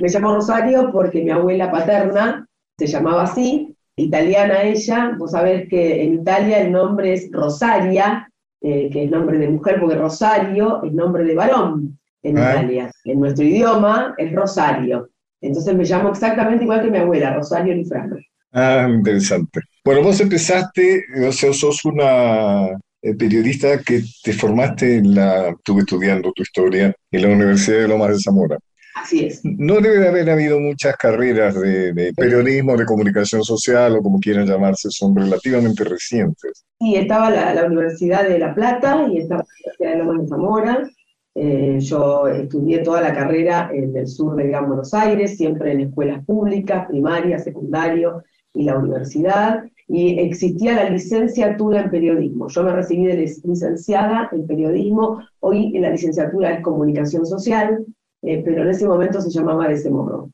Me 0.00 0.08
llamo 0.08 0.34
Rosario 0.34 0.90
porque 0.92 1.22
mi 1.22 1.30
abuela 1.30 1.70
paterna 1.70 2.46
se 2.78 2.86
llamaba 2.86 3.24
así, 3.24 3.74
italiana 3.96 4.62
ella. 4.62 5.14
Vos 5.18 5.32
sabés 5.32 5.68
que 5.68 6.02
en 6.04 6.14
Italia 6.14 6.60
el 6.60 6.72
nombre 6.72 7.12
es 7.12 7.28
Rosaria, 7.30 8.30
eh, 8.62 8.88
que 8.90 9.04
es 9.04 9.10
nombre 9.10 9.38
de 9.38 9.48
mujer, 9.48 9.78
porque 9.80 9.96
Rosario 9.96 10.82
es 10.84 10.92
nombre 10.92 11.24
de 11.24 11.34
varón 11.34 11.98
en 12.22 12.38
Ah. 12.38 12.52
Italia. 12.52 12.90
En 13.04 13.20
nuestro 13.20 13.44
idioma 13.44 14.14
es 14.18 14.32
Rosario. 14.34 15.08
Entonces 15.42 15.74
me 15.74 15.84
llamo 15.84 16.10
exactamente 16.10 16.64
igual 16.64 16.82
que 16.82 16.90
mi 16.90 16.98
abuela, 16.98 17.34
Rosario 17.34 17.74
Lifrano. 17.74 18.16
Ah, 18.52 18.88
interesante. 18.88 19.60
Bueno, 19.84 20.02
vos 20.02 20.20
empezaste, 20.20 21.04
o 21.26 21.32
sea, 21.32 21.52
sos 21.52 21.84
una 21.84 22.68
eh, 23.02 23.14
periodista 23.14 23.80
que 23.82 24.02
te 24.22 24.32
formaste 24.32 24.96
en 24.96 25.14
la, 25.14 25.50
estuve 25.50 25.80
estudiando 25.80 26.32
tu 26.32 26.42
historia, 26.42 26.94
en 27.10 27.22
la 27.22 27.28
Universidad 27.28 27.78
de 27.78 27.88
Lomas 27.88 28.10
de 28.10 28.18
Zamora. 28.20 28.58
Así 28.96 29.24
es. 29.24 29.40
No 29.44 29.80
debe 29.80 29.98
de 29.98 30.08
haber 30.08 30.28
habido 30.28 30.58
muchas 30.58 30.96
carreras 30.96 31.58
de, 31.58 31.92
de 31.92 32.12
periodismo, 32.12 32.76
de 32.76 32.84
comunicación 32.84 33.42
social 33.44 33.96
o 33.96 34.02
como 34.02 34.18
quieran 34.18 34.46
llamarse, 34.46 34.88
son 34.90 35.16
relativamente 35.16 35.84
recientes. 35.84 36.64
Sí, 36.78 36.96
estaba 36.96 37.30
la, 37.30 37.54
la 37.54 37.64
Universidad 37.66 38.28
de 38.28 38.38
La 38.38 38.54
Plata 38.54 39.06
y 39.10 39.18
estaba 39.18 39.42
la 39.42 39.46
Universidad 39.46 39.90
de 39.92 39.98
Lomas 39.98 40.22
de 40.22 40.28
Zamora. 40.28 40.90
Eh, 41.36 41.78
yo 41.80 42.26
estudié 42.26 42.78
toda 42.80 43.00
la 43.00 43.14
carrera 43.14 43.70
en 43.72 43.96
el 43.96 44.08
sur 44.08 44.34
de 44.34 44.48
Gran 44.48 44.66
Buenos 44.66 44.92
Aires, 44.92 45.36
siempre 45.36 45.72
en 45.72 45.80
escuelas 45.80 46.24
públicas, 46.26 46.86
primaria, 46.88 47.38
secundario 47.38 48.24
y 48.54 48.64
la 48.64 48.78
universidad. 48.78 49.64
Y 49.88 50.18
existía 50.20 50.74
la 50.74 50.88
licenciatura 50.90 51.82
en 51.82 51.90
periodismo. 51.90 52.48
Yo 52.48 52.62
me 52.62 52.72
recibí 52.72 53.06
de 53.06 53.24
lic- 53.26 53.42
licenciada 53.44 54.28
en 54.32 54.46
periodismo, 54.46 55.20
hoy 55.40 55.72
la 55.78 55.90
licenciatura 55.90 56.52
es 56.54 56.62
comunicación 56.62 57.26
social, 57.26 57.84
eh, 58.22 58.42
pero 58.44 58.62
en 58.62 58.70
ese 58.70 58.86
momento 58.86 59.20
se 59.20 59.30
llamaba 59.30 59.66
de 59.68 59.74
ese 59.74 59.90
modo. 59.90 60.30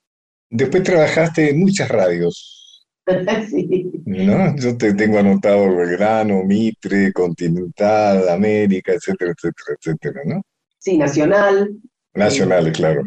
Después 0.51 0.83
trabajaste 0.83 1.51
en 1.51 1.61
muchas 1.61 1.89
radios, 1.89 2.87
Sí. 3.51 3.91
¿no? 4.05 4.57
Yo 4.57 4.77
te 4.77 4.95
tengo 4.95 5.19
anotado 5.19 5.75
Belgrano, 5.77 6.43
Mitre, 6.45 7.13
Continental, 7.13 8.29
América, 8.29 8.93
etcétera, 8.93 9.33
etcétera, 9.33 9.77
etcétera, 9.79 10.21
¿no? 10.27 10.43
Sí, 10.79 10.99
nacional. 10.99 11.77
Nacionales, 12.15 12.77
claro. 12.77 13.03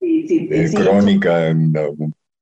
Sí, 0.00 0.26
sí, 0.28 0.48
Eh, 0.50 0.68
sí. 0.68 0.76
crónica, 0.76 1.48
en 1.48 1.72
la- 1.72 1.88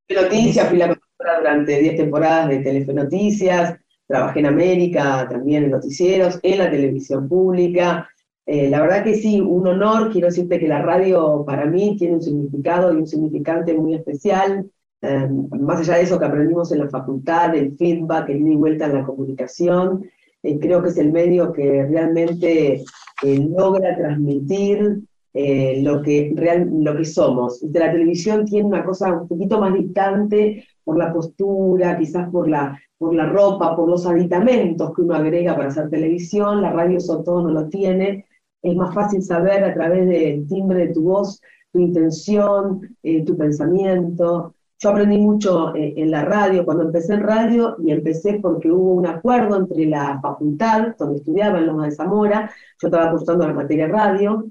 Noticias, 0.09 0.69
fui 0.69 0.79
la 1.21 1.35
conductora 1.35 1.39
durante 1.39 1.81
10 1.81 1.97
temporadas 1.97 2.49
de 2.49 2.59
Telefe 2.59 2.93
Noticias, 2.93 3.77
trabajé 4.07 4.41
en 4.41 4.47
América, 4.47 5.27
también 5.29 5.65
en 5.65 5.71
noticieros, 5.71 6.39
en 6.43 6.59
la 6.59 6.71
televisión 6.71 7.29
pública. 7.29 8.09
Eh, 8.47 8.69
la 8.69 8.81
verdad 8.81 9.05
que 9.05 9.15
sí, 9.15 9.41
un 9.41 9.67
honor, 9.67 10.11
quiero 10.11 10.29
decirte 10.29 10.59
que 10.59 10.69
la 10.69 10.83
radio 10.83 11.45
para 11.47 11.67
mí 11.67 11.97
tiene 11.97 12.15
un 12.15 12.23
significado 12.23 12.93
y 12.93 12.97
un 12.97 13.07
significante 13.07 13.75
muy 13.75 13.95
especial. 13.95 14.67
Eh, 15.03 15.29
más 15.61 15.81
allá 15.81 15.97
de 15.97 16.03
eso 16.03 16.19
que 16.19 16.27
aprendimos 16.27 16.73
en 16.73 16.81
la 16.81 16.89
facultad, 16.89 17.55
el 17.55 17.77
feedback, 17.77 18.29
el 18.31 18.41
ida 18.41 18.51
y 18.51 18.57
vuelta 18.57 18.87
en 18.87 18.95
la 18.95 19.05
comunicación, 19.05 20.05
eh, 20.43 20.59
creo 20.59 20.83
que 20.83 20.89
es 20.89 20.99
el 20.99 21.13
medio 21.13 21.53
que 21.53 21.87
realmente 21.87 22.83
eh, 23.23 23.49
logra 23.49 23.97
transmitir 23.97 25.01
eh, 25.33 25.81
lo, 25.83 26.03
que 26.03 26.33
real, 26.35 26.69
lo 26.73 26.97
que 26.97 27.05
somos. 27.05 27.61
Viste, 27.63 27.79
La 27.79 27.93
televisión 27.93 28.45
tiene 28.45 28.67
una 28.67 28.85
cosa 28.85 29.13
un 29.13 29.29
poquito 29.29 29.61
más 29.61 29.73
distante 29.75 30.67
por 30.85 30.99
la 30.99 31.13
postura, 31.13 31.99
quizás 31.99 32.29
por 32.31 32.49
la, 32.49 32.79
por 32.99 33.15
la 33.15 33.27
ropa, 33.27 33.77
por 33.77 33.89
los 33.89 34.07
aditamentos 34.07 34.95
que 34.95 35.03
uno 35.03 35.15
agrega 35.15 35.57
para 35.57 35.69
hacer 35.69 35.91
televisión, 35.91 36.63
la 36.63 36.73
radio 36.73 36.99
eso 36.99 37.23
todo 37.23 37.43
no 37.43 37.51
lo 37.51 37.69
tiene, 37.69 38.27
es 38.63 38.77
más 38.77 38.95
fácil 38.95 39.23
saber 39.23 39.65
a 39.65 39.75
través 39.75 40.07
del 40.09 40.47
timbre 40.47 40.87
de 40.87 40.95
tu 40.95 41.03
voz 41.03 41.41
tu 41.73 41.79
intención, 41.79 42.97
eh, 43.03 43.25
tu 43.25 43.37
pensamiento. 43.37 44.55
Yo 44.79 44.91
aprendí 44.91 45.19
mucho 45.19 45.75
eh, 45.75 45.95
en 45.97 46.11
la 46.11 46.25
radio, 46.25 46.65
cuando 46.65 46.85
empecé 46.85 47.15
en 47.15 47.23
radio, 47.23 47.77
y 47.85 47.93
empecé 47.93 48.41
porque 48.41 48.71
hubo 48.71 48.95
un 48.95 49.07
acuerdo 49.07 49.57
entre 49.57 49.87
la 49.87 50.19
facultad, 50.21 50.97
donde 50.99 51.19
estudiaba 51.19 51.59
en 51.59 51.67
Loma 51.67 51.87
de 51.87 51.93
Zamora, 51.93 52.51
yo 52.81 52.89
estaba 52.89 53.11
cursando 53.11 53.47
la 53.47 53.55
materia 53.55 53.89
radio, 53.89 54.47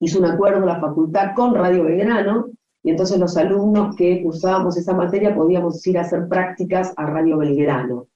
hizo 0.00 0.18
un 0.18 0.26
acuerdo 0.26 0.64
la 0.64 0.80
facultad 0.80 1.34
con 1.34 1.54
Radio 1.54 1.84
Belgrano, 1.84 2.50
y 2.82 2.90
entonces 2.90 3.18
los 3.18 3.36
alumnos 3.36 3.94
que 3.96 4.22
cursábamos 4.22 4.76
esa 4.76 4.94
materia 4.94 5.34
podíamos 5.34 5.86
ir 5.86 5.98
a 5.98 6.02
hacer 6.02 6.28
prácticas 6.28 6.92
a 6.96 7.06
Radio 7.06 7.38
Belgrano. 7.38 8.06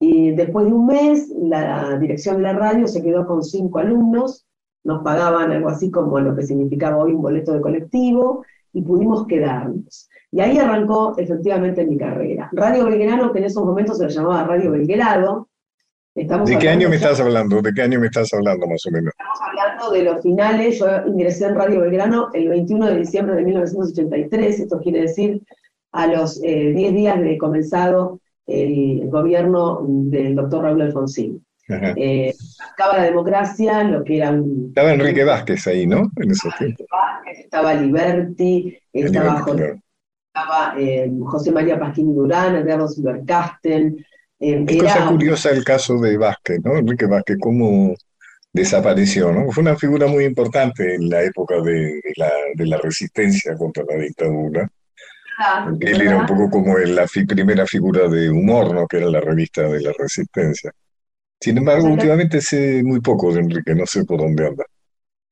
Y 0.00 0.30
después 0.32 0.66
de 0.66 0.72
un 0.72 0.86
mes, 0.86 1.28
la 1.36 1.98
dirección 1.98 2.36
de 2.36 2.42
la 2.42 2.52
radio 2.52 2.86
se 2.86 3.02
quedó 3.02 3.26
con 3.26 3.42
cinco 3.42 3.80
alumnos, 3.80 4.46
nos 4.84 5.02
pagaban 5.02 5.50
algo 5.50 5.68
así 5.68 5.90
como 5.90 6.18
lo 6.20 6.34
que 6.36 6.46
significaba 6.46 6.98
hoy 6.98 7.12
un 7.12 7.22
boleto 7.22 7.52
de 7.52 7.60
colectivo, 7.60 8.44
y 8.72 8.82
pudimos 8.82 9.26
quedarnos. 9.26 10.08
Y 10.30 10.40
ahí 10.40 10.58
arrancó 10.58 11.14
efectivamente 11.16 11.86
mi 11.86 11.96
carrera. 11.96 12.48
Radio 12.52 12.84
Belgrano, 12.84 13.32
que 13.32 13.38
en 13.38 13.46
esos 13.46 13.64
momentos 13.64 13.98
se 13.98 14.06
le 14.06 14.10
llamaba 14.10 14.44
Radio 14.44 14.72
Belgrado. 14.72 15.48
Estamos 16.18 16.50
¿De 16.50 16.58
qué 16.58 16.68
año 16.68 16.88
me 16.88 16.96
estás 16.96 17.20
hablando? 17.20 17.62
¿De 17.62 17.72
qué 17.72 17.82
año 17.82 18.00
me 18.00 18.06
estás 18.06 18.32
hablando 18.34 18.66
más 18.66 18.84
o 18.86 18.90
menos? 18.90 19.12
Estamos 19.16 19.38
hablando 19.40 19.90
de 19.92 20.02
los 20.02 20.20
finales. 20.22 20.78
Yo 20.80 20.86
ingresé 21.06 21.46
en 21.46 21.54
Radio 21.54 21.80
Belgrano 21.80 22.30
el 22.34 22.48
21 22.48 22.86
de 22.86 22.96
diciembre 22.96 23.36
de 23.36 23.44
1983. 23.44 24.60
Esto 24.60 24.80
quiere 24.80 25.02
decir 25.02 25.40
a 25.92 26.08
los 26.08 26.40
10 26.40 26.76
eh, 26.76 26.92
días 26.92 27.20
de 27.20 27.38
comenzado 27.38 28.20
el 28.48 29.08
gobierno 29.08 29.80
del 29.86 30.34
doctor 30.34 30.64
Raúl 30.64 30.82
Alfonsín. 30.82 31.44
Eh, 31.68 32.34
acaba 32.72 32.96
la 32.96 33.04
democracia, 33.04 33.84
lo 33.84 34.02
que 34.02 34.16
era 34.16 34.30
un... 34.30 34.66
Estaba 34.70 34.92
Enrique 34.92 35.22
Vázquez 35.22 35.66
ahí, 35.68 35.86
¿no? 35.86 36.10
En 36.16 36.30
ese 36.32 36.48
tiempo. 36.58 36.84
estaba 37.30 37.74
Liberti, 37.74 38.76
estaba, 38.92 39.44
eh, 40.78 41.12
José, 41.26 41.52
María 41.52 41.78
Pasquín 41.78 42.12
Durán, 42.14 42.56
Eduardo 42.56 42.88
Silvercasten. 42.88 44.04
Eh, 44.40 44.64
es 44.68 44.82
cosa 44.82 45.06
curiosa 45.06 45.50
el 45.50 45.64
caso 45.64 45.98
de 45.98 46.16
Vázquez, 46.16 46.60
¿no? 46.64 46.76
Enrique 46.76 47.06
Vázquez, 47.06 47.38
cómo 47.40 47.94
desapareció, 48.52 49.32
¿no? 49.32 49.50
Fue 49.50 49.62
una 49.62 49.76
figura 49.76 50.06
muy 50.06 50.24
importante 50.24 50.94
en 50.94 51.08
la 51.08 51.22
época 51.22 51.60
de, 51.60 52.00
la, 52.16 52.30
de 52.54 52.66
la 52.66 52.78
resistencia 52.78 53.56
contra 53.56 53.84
la 53.88 53.96
dictadura. 53.96 54.70
él 55.80 56.00
era 56.00 56.18
un 56.18 56.26
poco 56.26 56.50
como 56.50 56.78
la 56.78 57.06
primera 57.06 57.66
figura 57.66 58.08
de 58.08 58.30
humor, 58.30 58.74
¿no? 58.74 58.86
Que 58.86 58.98
era 58.98 59.06
la 59.06 59.20
revista 59.20 59.62
de 59.62 59.80
la 59.80 59.92
resistencia. 59.98 60.72
Sin 61.40 61.58
embargo, 61.58 61.88
últimamente 61.88 62.40
sé 62.40 62.82
muy 62.84 63.00
poco 63.00 63.32
de 63.32 63.40
Enrique, 63.40 63.74
no 63.74 63.86
sé 63.86 64.04
por 64.04 64.18
dónde 64.18 64.46
anda. 64.46 64.64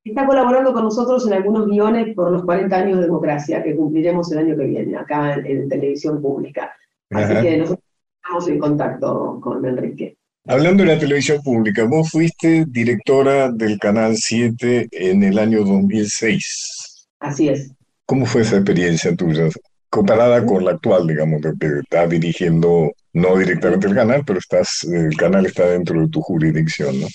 Está 0.05 0.25
colaborando 0.25 0.73
con 0.73 0.85
nosotros 0.85 1.27
en 1.27 1.33
algunos 1.33 1.66
guiones 1.66 2.14
por 2.14 2.31
los 2.31 2.45
40 2.45 2.77
años 2.77 2.99
de 2.99 3.07
democracia 3.07 3.61
que 3.61 3.75
cumpliremos 3.75 4.31
el 4.31 4.38
año 4.38 4.57
que 4.57 4.64
viene, 4.64 4.97
acá 4.97 5.35
en, 5.35 5.69
televisión 5.69 6.23
pública. 6.23 6.73
Así 7.11 7.35
que 7.42 7.57
nosotros 7.57 7.86
estamos 8.27 8.49
en 8.49 8.59
contacto 8.59 9.41
con 9.41 9.65
Enrique. 9.65 10.17
Hablando 10.49 10.83
de 10.83 10.95
la 10.95 10.99
televisión 10.99 11.41
pública, 11.43 11.85
vos 11.85 12.11
fuiste 12.11 12.65
directora 12.69 13.51
del 13.51 13.79
Canal 13.79 14.17
7 14.17 14.89
en 14.91 15.23
el 15.23 15.39
año 15.39 15.65
2006. 15.65 17.09
Así 17.21 17.49
es. 17.49 17.73
¿Cómo 18.05 18.27
fue 18.27 18.43
esa 18.43 18.57
experiencia 18.57 19.15
tuya? 19.17 19.49
Comparada 19.91 20.45
con 20.45 20.65
la 20.65 20.73
actual, 20.73 21.07
digamos, 21.07 21.41
que 21.41 21.67
estás 21.83 22.09
dirigiendo 22.09 22.93
no 23.12 23.37
directamente 23.37 23.87
el 23.87 23.95
canal, 23.95 24.23
pero 24.27 24.39
estás, 24.39 24.85
el 24.85 25.17
canal 25.17 25.47
está 25.47 25.67
dentro 25.67 26.01
de 26.01 26.09
tu 26.09 26.21
jurisdicción, 26.21 27.01
¿no? 27.01 27.07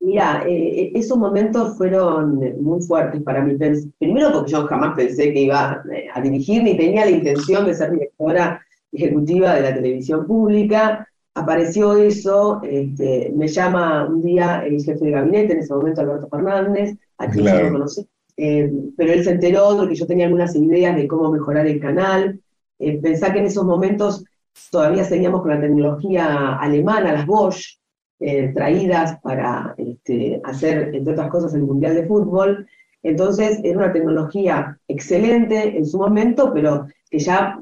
Mira, 0.00 0.44
eh, 0.46 0.92
esos 0.94 1.16
momentos 1.16 1.76
fueron 1.76 2.38
muy 2.60 2.82
fuertes 2.82 3.22
para 3.22 3.42
mí. 3.42 3.56
Primero 3.98 4.32
porque 4.32 4.52
yo 4.52 4.66
jamás 4.66 4.94
pensé 4.94 5.32
que 5.32 5.42
iba 5.42 5.82
eh, 5.92 6.06
a 6.12 6.20
dirigir, 6.20 6.62
ni 6.62 6.76
tenía 6.76 7.04
la 7.04 7.10
intención 7.10 7.66
de 7.66 7.74
ser 7.74 7.90
directora 7.92 8.65
ejecutiva 8.92 9.54
de 9.54 9.62
la 9.62 9.74
televisión 9.74 10.26
pública. 10.26 11.08
Apareció 11.34 11.96
eso, 11.96 12.60
este, 12.62 13.32
me 13.34 13.48
llama 13.48 14.06
un 14.06 14.22
día 14.22 14.62
el 14.64 14.82
jefe 14.82 15.04
de 15.04 15.10
gabinete, 15.10 15.52
en 15.52 15.58
ese 15.60 15.74
momento 15.74 16.00
Alberto 16.00 16.28
Fernández, 16.28 16.96
a 17.18 17.28
quien 17.28 17.46
yo 17.46 17.62
no 17.64 17.72
conocí, 17.72 18.06
pero 18.36 19.12
él 19.12 19.22
se 19.22 19.32
enteró 19.32 19.74
de 19.74 19.88
que 19.88 19.94
yo 19.94 20.06
tenía 20.06 20.26
algunas 20.26 20.54
ideas 20.56 20.96
de 20.96 21.06
cómo 21.06 21.30
mejorar 21.30 21.66
el 21.66 21.80
canal. 21.80 22.40
pensá 22.78 23.32
que 23.32 23.40
en 23.40 23.46
esos 23.46 23.64
momentos 23.64 24.24
todavía 24.70 25.04
seguíamos 25.04 25.42
con 25.42 25.50
la 25.50 25.60
tecnología 25.60 26.56
alemana, 26.56 27.12
las 27.12 27.26
Bosch, 27.26 27.78
eh, 28.18 28.50
traídas 28.54 29.18
para 29.20 29.74
este, 29.76 30.40
hacer, 30.42 30.94
entre 30.94 31.12
otras 31.12 31.28
cosas, 31.28 31.52
el 31.54 31.64
Mundial 31.64 31.94
de 31.94 32.06
Fútbol. 32.06 32.66
Entonces, 33.02 33.60
era 33.62 33.78
una 33.78 33.92
tecnología 33.92 34.78
excelente 34.88 35.76
en 35.76 35.84
su 35.84 35.98
momento, 35.98 36.50
pero 36.54 36.86
que 37.10 37.18
ya 37.18 37.60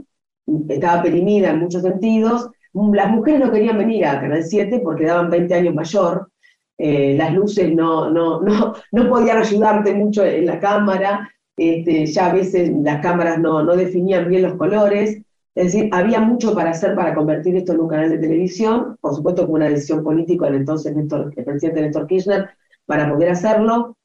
estaba 0.68 1.02
perimida 1.02 1.50
en 1.50 1.60
muchos 1.60 1.82
sentidos. 1.82 2.50
Las 2.72 3.10
mujeres 3.10 3.40
no 3.40 3.52
querían 3.52 3.78
venir 3.78 4.04
a 4.06 4.20
Canal 4.20 4.42
7 4.42 4.80
porque 4.82 5.06
daban 5.06 5.30
20 5.30 5.54
años 5.54 5.74
mayor. 5.74 6.30
Eh, 6.76 7.14
las 7.16 7.32
luces 7.32 7.72
no, 7.72 8.10
no, 8.10 8.40
no, 8.40 8.74
no 8.92 9.08
podían 9.08 9.38
ayudarte 9.38 9.94
mucho 9.94 10.24
en 10.24 10.46
la 10.46 10.58
cámara. 10.58 11.30
Este, 11.56 12.06
ya 12.06 12.26
a 12.26 12.34
veces 12.34 12.72
las 12.82 13.00
cámaras 13.00 13.38
no, 13.38 13.62
no 13.62 13.76
definían 13.76 14.28
bien 14.28 14.42
los 14.42 14.54
colores. 14.54 15.22
Es 15.54 15.72
decir, 15.72 15.88
había 15.92 16.18
mucho 16.18 16.52
para 16.52 16.70
hacer 16.70 16.96
para 16.96 17.14
convertir 17.14 17.54
esto 17.56 17.72
en 17.72 17.80
un 17.80 17.88
canal 17.88 18.10
de 18.10 18.18
televisión, 18.18 18.96
por 19.00 19.14
supuesto 19.14 19.46
con 19.46 19.54
una 19.56 19.68
decisión 19.68 20.02
política 20.02 20.46
del 20.46 20.56
entonces 20.56 20.96
Néstor, 20.96 21.32
el 21.36 21.44
presidente 21.44 21.80
Néstor 21.80 22.08
Kirchner 22.08 22.50
para 22.86 23.08
poder 23.08 23.30
hacerlo. 23.30 23.96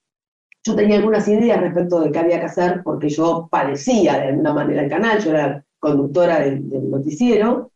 Yo 0.63 0.75
tenía 0.75 0.97
algunas 0.97 1.27
ideas 1.27 1.59
respecto 1.59 2.01
de 2.01 2.11
qué 2.11 2.19
había 2.19 2.39
que 2.39 2.45
hacer 2.45 2.81
porque 2.83 3.09
yo 3.09 3.47
padecía 3.49 4.19
de 4.19 4.27
alguna 4.27 4.53
manera 4.53 4.83
el 4.83 4.89
canal, 4.89 5.19
yo 5.19 5.31
era 5.31 5.65
conductora 5.79 6.41
del, 6.41 6.89
noticiero. 6.89 7.71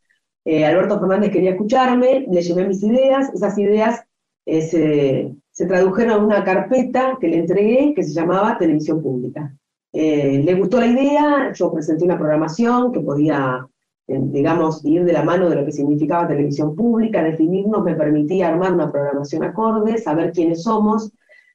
Eh, 0.45 0.65
Alberto 0.65 0.99
Fernández 0.99 1.31
quería 1.31 1.51
escucharme, 1.51 2.25
le 2.29 2.41
llevé 2.41 2.67
mis 2.67 2.83
ideas, 2.83 3.33
esas 3.33 3.57
ideas 3.57 4.03
eh, 4.45 4.61
se, 4.61 5.35
se, 5.51 5.65
tradujeron 5.65 6.11
a 6.11 6.25
una 6.25 6.43
carpeta 6.43 7.17
que 7.19 7.29
le 7.29 7.39
entregué 7.39 7.93
que 7.95 8.03
se 8.03 8.13
llamaba 8.13 8.57
Televisión 8.57 9.01
Pública. 9.01 9.55
Eh, 9.93 10.41
le 10.43 10.55
gustó 10.55 10.79
la 10.79 10.87
idea, 10.87 11.53
yo 11.53 11.71
presenté 11.71 12.03
una 12.03 12.17
programación 12.17 12.91
que 12.91 12.99
podía, 12.99 13.67
eh, 14.07 14.19
digamos, 14.19 14.83
ir 14.83 15.05
de 15.05 15.13
la 15.13 15.23
mano 15.23 15.47
de 15.49 15.55
lo 15.55 15.65
que 15.65 15.71
significaba 15.71 16.27
televisión 16.27 16.75
pública, 16.75 17.23
definirnos, 17.23 17.83
me 17.83 17.93
permitía 17.93 18.47
armar 18.47 18.73
una 18.73 18.91
programación 18.91 19.43
acorde, 19.43 19.99
saber 19.99 20.31
quiénes 20.31 20.63
somos. 20.63 21.11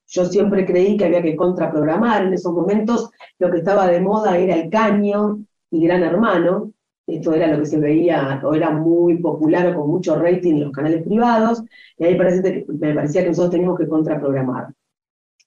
Yo 0.07 0.25
siempre 0.25 0.65
creí 0.65 0.97
que 0.97 1.07
había 1.07 1.21
que 1.21 1.35
contraprogramar, 1.35 2.27
en 2.27 2.33
esos 2.33 2.53
momentos 2.53 3.11
lo 3.41 3.51
que 3.51 3.59
estaba 3.59 3.89
de 3.89 4.01
moda 4.01 4.39
era 4.39 4.55
el 4.55 4.71
caño 4.71 5.41
y 5.71 5.85
Gran 5.85 6.03
Hermano, 6.03 6.73
esto 7.07 7.33
era 7.33 7.47
lo 7.49 7.61
que 7.61 7.67
se 7.67 7.79
veía, 7.79 8.41
o 8.45 8.55
era 8.55 8.71
muy 8.71 9.19
popular 9.19 9.69
o 9.69 9.81
con 9.81 9.91
mucho 9.91 10.17
rating 10.17 10.55
en 10.55 10.65
los 10.65 10.73
canales 10.73 11.03
privados, 11.03 11.63
y 11.97 12.05
ahí 12.05 12.15
parece, 12.17 12.67
me 12.69 12.95
parecía 12.95 13.23
que 13.23 13.29
nosotros 13.29 13.53
teníamos 13.53 13.79
que 13.79 13.89
contraprogramar. 13.89 14.75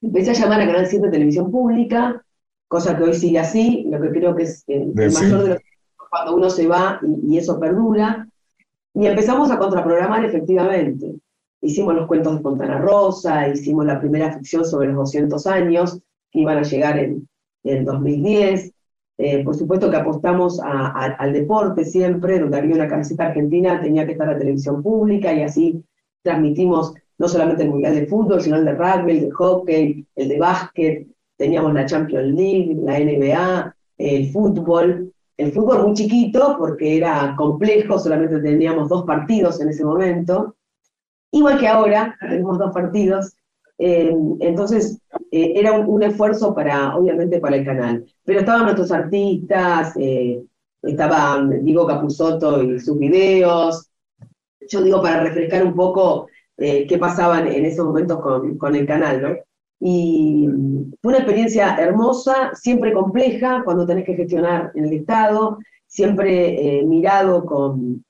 Empecé 0.01 0.31
a 0.31 0.33
llamar 0.33 0.61
a 0.61 0.67
Canal 0.67 0.87
7 0.87 1.09
Televisión 1.09 1.51
Pública, 1.51 2.23
cosa 2.67 2.97
que 2.97 3.03
hoy 3.03 3.13
sigue 3.13 3.37
así, 3.37 3.85
lo 3.89 4.01
que 4.01 4.09
creo 4.09 4.35
que 4.35 4.43
es 4.43 4.63
el, 4.67 4.93
mayor 4.95 5.43
de 5.43 5.49
los 5.49 5.59
cuando 6.11 6.35
uno 6.35 6.49
se 6.49 6.67
va 6.67 6.99
y, 7.23 7.37
eso 7.37 7.59
perdura. 7.59 8.27
Y 8.93 9.05
empezamos 9.05 9.49
a 9.49 9.57
contraprogramar 9.57 10.25
efectivamente. 10.25 11.15
Hicimos 11.61 11.95
los 11.95 12.07
cuentos 12.07 12.35
de 12.35 12.41
Fontana 12.41 12.79
Rosa, 12.79 13.47
hicimos 13.47 13.85
la 13.85 13.99
primera 13.99 14.33
ficción 14.33 14.65
sobre 14.65 14.87
los 14.87 14.97
200 14.97 15.47
años, 15.47 15.99
que 16.29 16.39
iban 16.39 16.57
a 16.57 16.63
llegar 16.63 16.99
en, 16.99 17.27
el 17.63 17.85
2010. 17.85 18.73
Eh, 19.17 19.43
por 19.43 19.55
supuesto 19.55 19.89
que 19.89 19.97
apostamos 19.97 20.59
al 20.59 21.33
deporte 21.33 21.85
siempre, 21.85 22.39
donde 22.39 22.57
había 22.57 22.75
una 22.75 22.87
camiseta 22.87 23.27
argentina, 23.27 23.79
tenía 23.79 24.05
que 24.05 24.13
estar 24.13 24.27
la 24.27 24.37
televisión 24.37 24.81
pública 24.81 25.31
y 25.33 25.43
así 25.43 25.83
transmitimos 26.23 26.95
no 27.17 27.27
solamente 27.27 27.63
el 27.63 27.69
Mundial 27.69 27.93
de 27.93 28.07
Fútbol, 28.07 28.41
sino 28.41 28.55
el 28.55 28.65
de 28.65 28.73
rugby, 28.73 29.11
el 29.11 29.21
de 29.21 29.31
hockey, 29.31 30.07
el 30.15 30.27
de 30.27 30.39
básquet, 30.39 31.07
teníamos 31.37 31.73
la 31.73 31.85
Champions 31.85 32.33
League, 32.33 32.77
la 32.83 32.99
NBA, 32.99 33.75
el 33.97 34.31
fútbol, 34.31 35.13
el 35.37 35.51
fútbol 35.51 35.83
muy 35.83 35.93
chiquito 35.93 36.55
porque 36.57 36.97
era 36.97 37.35
complejo, 37.35 37.99
solamente 37.99 38.39
teníamos 38.39 38.89
dos 38.89 39.05
partidos 39.05 39.61
en 39.61 39.69
ese 39.69 39.83
momento, 39.85 40.55
igual 41.31 41.59
que 41.59 41.67
ahora, 41.67 42.15
tenemos 42.19 42.57
dos 42.57 42.71
partidos, 42.73 43.35
eh, 43.77 44.13
entonces 44.39 44.99
eh, 45.31 45.53
era 45.55 45.73
un, 45.73 46.03
esfuerzo 46.03 46.53
para, 46.53 46.95
obviamente, 46.95 47.39
para 47.39 47.55
el 47.55 47.65
canal. 47.65 48.05
Pero 48.23 48.39
estaban 48.39 48.63
nuestros 48.63 48.91
artistas, 48.91 49.93
eh, 49.97 50.41
estaban 50.83 51.63
Diego 51.63 51.87
Capusotto 51.87 52.63
y 52.63 52.79
sus 52.79 52.97
videos, 52.97 53.89
yo 54.69 54.81
digo 54.81 55.01
para 55.01 55.23
refrescar 55.23 55.65
un 55.65 55.75
poco 55.75 56.27
qué 56.57 56.97
pasaba 56.99 57.39
en 57.39 57.65
esos 57.65 57.87
momentos 57.87 58.21
con, 58.21 58.55
con 58.59 58.75
el 58.75 58.85
canal, 58.85 59.19
¿no? 59.19 59.35
Y 59.83 60.47
fue 61.01 61.09
una 61.09 61.17
experiencia 61.17 61.75
hermosa, 61.77 62.51
siempre 62.53 62.93
compleja 62.93 63.63
cuando 63.65 63.87
tenés 63.87 64.05
que 64.05 64.13
gestionar 64.13 64.71
en 64.75 64.85
el 64.85 64.93
Estado, 64.93 65.57
siempre 65.87 66.79
eh, 66.79 66.85
mirado 66.85 67.43
con, 67.45 68.05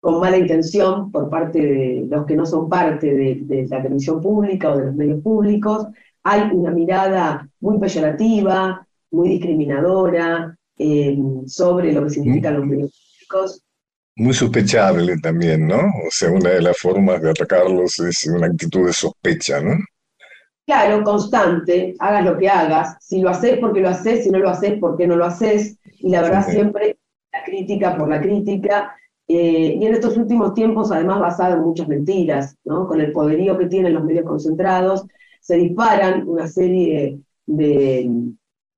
con 0.00 0.18
mala 0.18 0.38
intención 0.38 1.12
por 1.12 1.28
parte 1.28 1.60
de 1.60 2.06
los 2.08 2.26
que 2.26 2.34
no 2.34 2.46
son 2.46 2.68
parte 2.68 3.14
de, 3.14 3.66
la 3.68 3.82
televisión 3.82 4.20
pública 4.20 4.70
o 4.70 4.78
de 4.78 4.86
los 4.86 4.94
medios 4.94 5.22
públicos. 5.22 5.86
Hay 6.22 6.50
una 6.52 6.70
mirada 6.70 7.48
muy 7.60 7.78
peyorativa, 7.78 8.86
muy 9.10 9.28
discriminadora 9.28 10.56
eh, 10.78 11.18
sobre 11.46 11.92
lo 11.92 12.04
que 12.04 12.10
significan 12.10 12.54
los 12.54 12.66
medios 12.66 12.90
públicos. 13.28 13.62
Muy 14.16 14.34
sospechable 14.34 15.16
también, 15.18 15.68
¿no? 15.68 15.78
O 15.78 16.10
sea, 16.10 16.30
una 16.30 16.50
de 16.50 16.62
las 16.62 16.78
formas 16.78 17.22
de 17.22 17.30
atacarlos 17.30 17.98
es 18.00 18.26
una 18.26 18.46
actitud 18.46 18.86
de 18.86 18.92
sospecha, 18.92 19.60
¿no? 19.60 19.76
Claro, 20.66 21.02
constante, 21.02 21.94
hagas 21.98 22.24
lo 22.24 22.38
que 22.38 22.48
hagas. 22.48 22.96
Si 23.00 23.20
lo 23.20 23.30
haces, 23.30 23.58
porque 23.58 23.80
lo 23.80 23.88
haces, 23.88 24.24
si 24.24 24.30
no 24.30 24.38
lo 24.38 24.50
haces, 24.50 24.78
porque 24.78 25.06
no 25.06 25.16
lo 25.16 25.24
haces. 25.24 25.78
Y 25.98 26.10
la 26.10 26.22
verdad, 26.22 26.44
sí. 26.46 26.52
siempre 26.52 26.98
la 27.32 27.44
crítica 27.44 27.96
por 27.96 28.08
la 28.08 28.20
crítica. 28.20 28.94
Eh, 29.32 29.76
y 29.80 29.86
en 29.86 29.94
estos 29.94 30.16
últimos 30.16 30.54
tiempos, 30.54 30.90
además, 30.90 31.20
basado 31.20 31.56
en 31.56 31.62
muchas 31.62 31.86
mentiras, 31.86 32.56
¿no? 32.64 32.88
Con 32.88 33.00
el 33.00 33.12
poderío 33.12 33.56
que 33.56 33.66
tienen 33.66 33.94
los 33.94 34.04
medios 34.04 34.24
concentrados, 34.24 35.06
se 35.40 35.56
disparan 35.56 36.28
una 36.28 36.48
serie 36.48 37.20
de, 37.46 38.10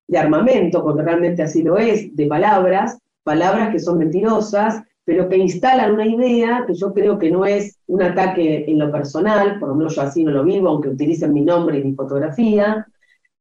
de 0.08 0.18
armamento, 0.18 0.82
porque 0.82 1.02
realmente 1.02 1.42
así 1.42 1.62
lo 1.62 1.78
es, 1.78 2.14
de 2.14 2.26
palabras, 2.26 2.98
palabras 3.22 3.70
que 3.70 3.78
son 3.78 3.96
mentirosas, 3.96 4.82
pero 5.04 5.26
que 5.26 5.38
instalan 5.38 5.94
una 5.94 6.06
idea 6.06 6.64
que 6.66 6.74
yo 6.74 6.92
creo 6.92 7.18
que 7.18 7.30
no 7.30 7.46
es 7.46 7.78
un 7.86 8.02
ataque 8.02 8.66
en 8.68 8.78
lo 8.78 8.92
personal, 8.92 9.58
por 9.58 9.70
lo 9.70 9.74
menos 9.74 9.96
yo 9.96 10.02
así 10.02 10.22
no 10.22 10.32
lo 10.32 10.44
vivo, 10.44 10.68
aunque 10.68 10.90
utilicen 10.90 11.32
mi 11.32 11.40
nombre 11.40 11.78
y 11.78 11.84
mi 11.84 11.94
fotografía, 11.94 12.86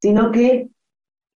sino 0.01 0.31
que 0.31 0.69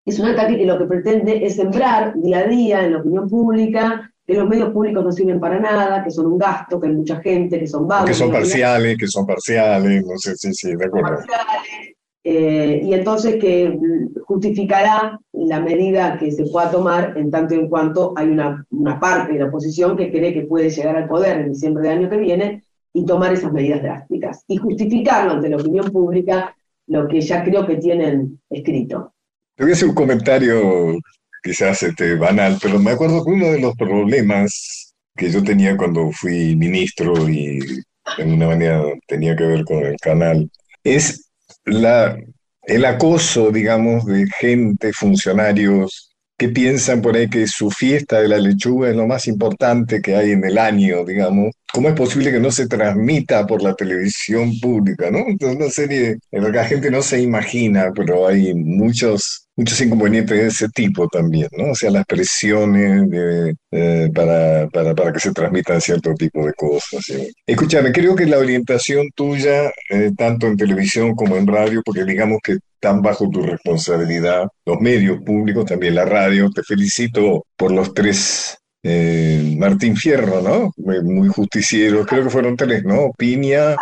es 0.06 0.20
un 0.20 0.28
ataque 0.28 0.58
que 0.58 0.66
lo 0.66 0.78
que 0.78 0.86
pretende 0.86 1.46
es 1.46 1.58
sembrar 1.58 2.14
día 2.16 2.40
a 2.40 2.48
día 2.48 2.86
en 2.86 2.94
la 2.94 3.00
opinión 3.00 3.30
pública 3.30 4.12
que 4.26 4.34
los 4.34 4.50
medios 4.50 4.72
públicos 4.72 5.04
no 5.04 5.12
sirven 5.12 5.40
para 5.40 5.60
nada, 5.60 6.04
que 6.04 6.12
son 6.12 6.26
un 6.26 6.38
gasto, 6.38 6.80
que 6.80 6.88
hay 6.88 6.94
mucha 6.94 7.18
gente, 7.18 7.60
que 7.60 7.68
son 7.68 7.88
vagos. 7.88 8.10
Que 8.10 8.16
son 8.16 8.30
no 8.30 8.34
parciales, 8.34 8.98
que 8.98 9.08
son 9.08 9.26
parciales, 9.26 10.06
no 10.06 10.18
sé, 10.18 10.36
sí, 10.36 10.54
sí, 10.54 10.76
de 10.76 10.86
acuerdo. 10.86 11.18
parciales, 11.18 11.96
eh, 12.28 12.82
y 12.84 12.92
entonces 12.96 13.36
que 13.36 13.70
mm, 13.70 14.22
justificará 14.26 15.20
la 15.32 15.60
medida 15.60 16.18
que 16.18 16.32
se 16.32 16.46
pueda 16.46 16.72
tomar 16.72 17.16
en 17.18 17.30
tanto 17.30 17.54
y 17.54 17.60
en 17.60 17.70
cuanto 17.70 18.14
hay 18.16 18.30
una, 18.30 18.66
una 18.72 19.00
parte 19.00 19.34
de 19.34 19.40
la 19.40 19.46
oposición 19.46 19.96
que 19.96 20.12
cree 20.12 20.34
que 20.34 20.42
puede 20.42 20.72
llegar 20.72 20.96
al 20.96 21.08
poder 21.08 21.42
en 21.42 21.52
diciembre 21.52 21.84
del 21.84 22.00
año 22.00 22.10
que 22.10 22.18
viene 22.18 22.64
y 22.94 23.06
tomar 23.06 23.32
esas 23.32 23.54
medidas 23.54 23.84
drásticas 23.84 24.44
y 24.48 24.58
justificarlo 24.58 25.34
ante 25.34 25.50
la 25.50 25.58
opinión 25.58 25.92
pública 25.92 26.56
lo 26.88 27.08
que 27.08 27.22
ya 27.22 27.44
creo 27.44 27.68
que 27.68 27.76
tienen 27.76 28.42
escrito. 28.50 29.14
Te 29.56 29.64
voy 29.64 29.74
a 29.74 29.76
hacer 29.76 29.90
un 29.90 29.96
comentario 29.96 30.98
quizás 31.46 31.84
este, 31.84 32.16
banal, 32.16 32.58
pero 32.60 32.80
me 32.80 32.92
acuerdo 32.92 33.24
que 33.24 33.30
uno 33.30 33.52
de 33.52 33.60
los 33.60 33.76
problemas 33.76 34.96
que 35.16 35.30
yo 35.30 35.44
tenía 35.44 35.78
cuando 35.78 36.12
fui 36.12 36.56
ministro 36.56 37.30
y 37.30 37.60
de 37.60 38.24
alguna 38.24 38.48
manera 38.48 38.84
tenía 39.08 39.36
que 39.36 39.44
ver 39.46 39.64
con 39.64 39.86
el 39.86 39.96
canal, 39.98 40.50
es 40.84 41.30
la, 41.66 42.18
el 42.64 42.86
acoso, 42.86 43.52
digamos, 43.52 44.06
de 44.06 44.26
gente, 44.40 44.92
funcionarios, 44.92 46.16
que 46.38 46.50
piensan 46.50 47.02
por 47.02 47.16
ahí 47.16 47.30
que 47.30 47.48
su 47.48 47.70
fiesta 47.70 48.20
de 48.22 48.28
la 48.28 48.40
lechuga 48.40 48.90
es 48.90 48.96
lo 48.96 49.08
más 49.08 49.28
importante 49.28 50.02
que 50.02 50.16
hay 50.16 50.32
en 50.32 50.44
el 50.44 50.58
año, 50.58 51.06
digamos. 51.06 51.54
¿Cómo 51.72 51.90
es 51.90 51.96
posible 51.96 52.32
que 52.32 52.40
no 52.40 52.52
se 52.52 52.68
transmita 52.68 53.46
por 53.46 53.62
la 53.62 53.74
televisión 53.76 54.60
pública, 54.60 55.12
no? 55.12 55.20
Entonces, 55.20 55.58
una 55.58 55.70
serie 55.70 56.18
en 56.32 56.44
la 56.44 56.52
que 56.52 56.58
la 56.58 56.66
gente 56.66 56.92
no 56.92 57.02
se 57.02 57.22
imagina, 57.22 57.92
pero 57.96 58.28
hay 58.28 58.54
muchos, 58.54 59.45
muchos 59.56 59.80
inconvenientes 59.82 60.38
de 60.38 60.48
ese 60.48 60.70
tipo 60.70 61.08
también, 61.08 61.48
¿no? 61.58 61.72
O 61.72 61.76
sea, 61.76 61.90
las 61.92 62.06
presiones 62.06 63.10
de, 63.10 63.56
eh, 63.72 64.10
para, 64.14 64.68
para, 64.70 64.94
para 64.94 65.14
que 65.14 65.20
se 65.20 65.32
transmitan 65.32 65.82
cierto 65.82 66.14
tipo 66.14 66.46
de 66.46 66.54
cosas. 66.54 67.04
¿sí? 67.06 67.32
Escúchame, 67.46 67.92
creo 67.92 68.16
que 68.16 68.26
la 68.26 68.38
orientación 68.38 69.10
tuya, 69.16 69.72
eh, 69.90 70.12
tanto 70.18 70.48
en 70.48 70.58
televisión 70.58 71.16
como 71.16 71.38
en 71.38 71.48
radio, 71.48 71.82
porque 71.84 72.04
digamos 72.04 72.40
que 72.44 72.58
están 72.74 73.02
bajo 73.02 73.30
tu 73.30 73.42
responsabilidad 73.42 74.48
los 74.66 74.80
medios 74.82 75.22
públicos, 75.24 75.66
también 75.66 75.96
la 75.96 76.06
radio. 76.06 76.50
Te 76.52 76.64
felicito 76.64 77.46
por 77.56 77.72
los 77.72 77.94
tres 77.94 78.58
eh, 78.84 79.56
Martín 79.58 79.96
Fierro, 79.96 80.42
¿no? 80.42 80.72
Muy, 80.78 81.28
justiciero, 81.30 82.06
creo 82.06 82.24
que 82.26 82.30
fueron 82.30 82.56
tres, 82.56 82.84
¿no? 82.84 83.12
Piña, 83.18 83.76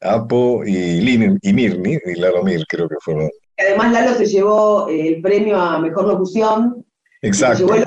Apo 0.00 0.64
y, 0.64 1.00
Lin, 1.00 1.38
y 1.40 1.52
Mirni, 1.52 1.98
y 2.04 2.14
Laromir, 2.18 2.64
creo 2.66 2.88
que 2.88 2.96
fueron. 3.00 3.30
Además, 3.60 3.92
Lalo 3.92 4.14
se 4.14 4.26
llevó 4.26 4.88
eh, 4.88 5.08
el 5.08 5.22
premio 5.22 5.56
a 5.60 5.78
Mejor 5.78 6.06
Locución. 6.08 6.84
Exacto, 7.22 7.74
el- 7.74 7.84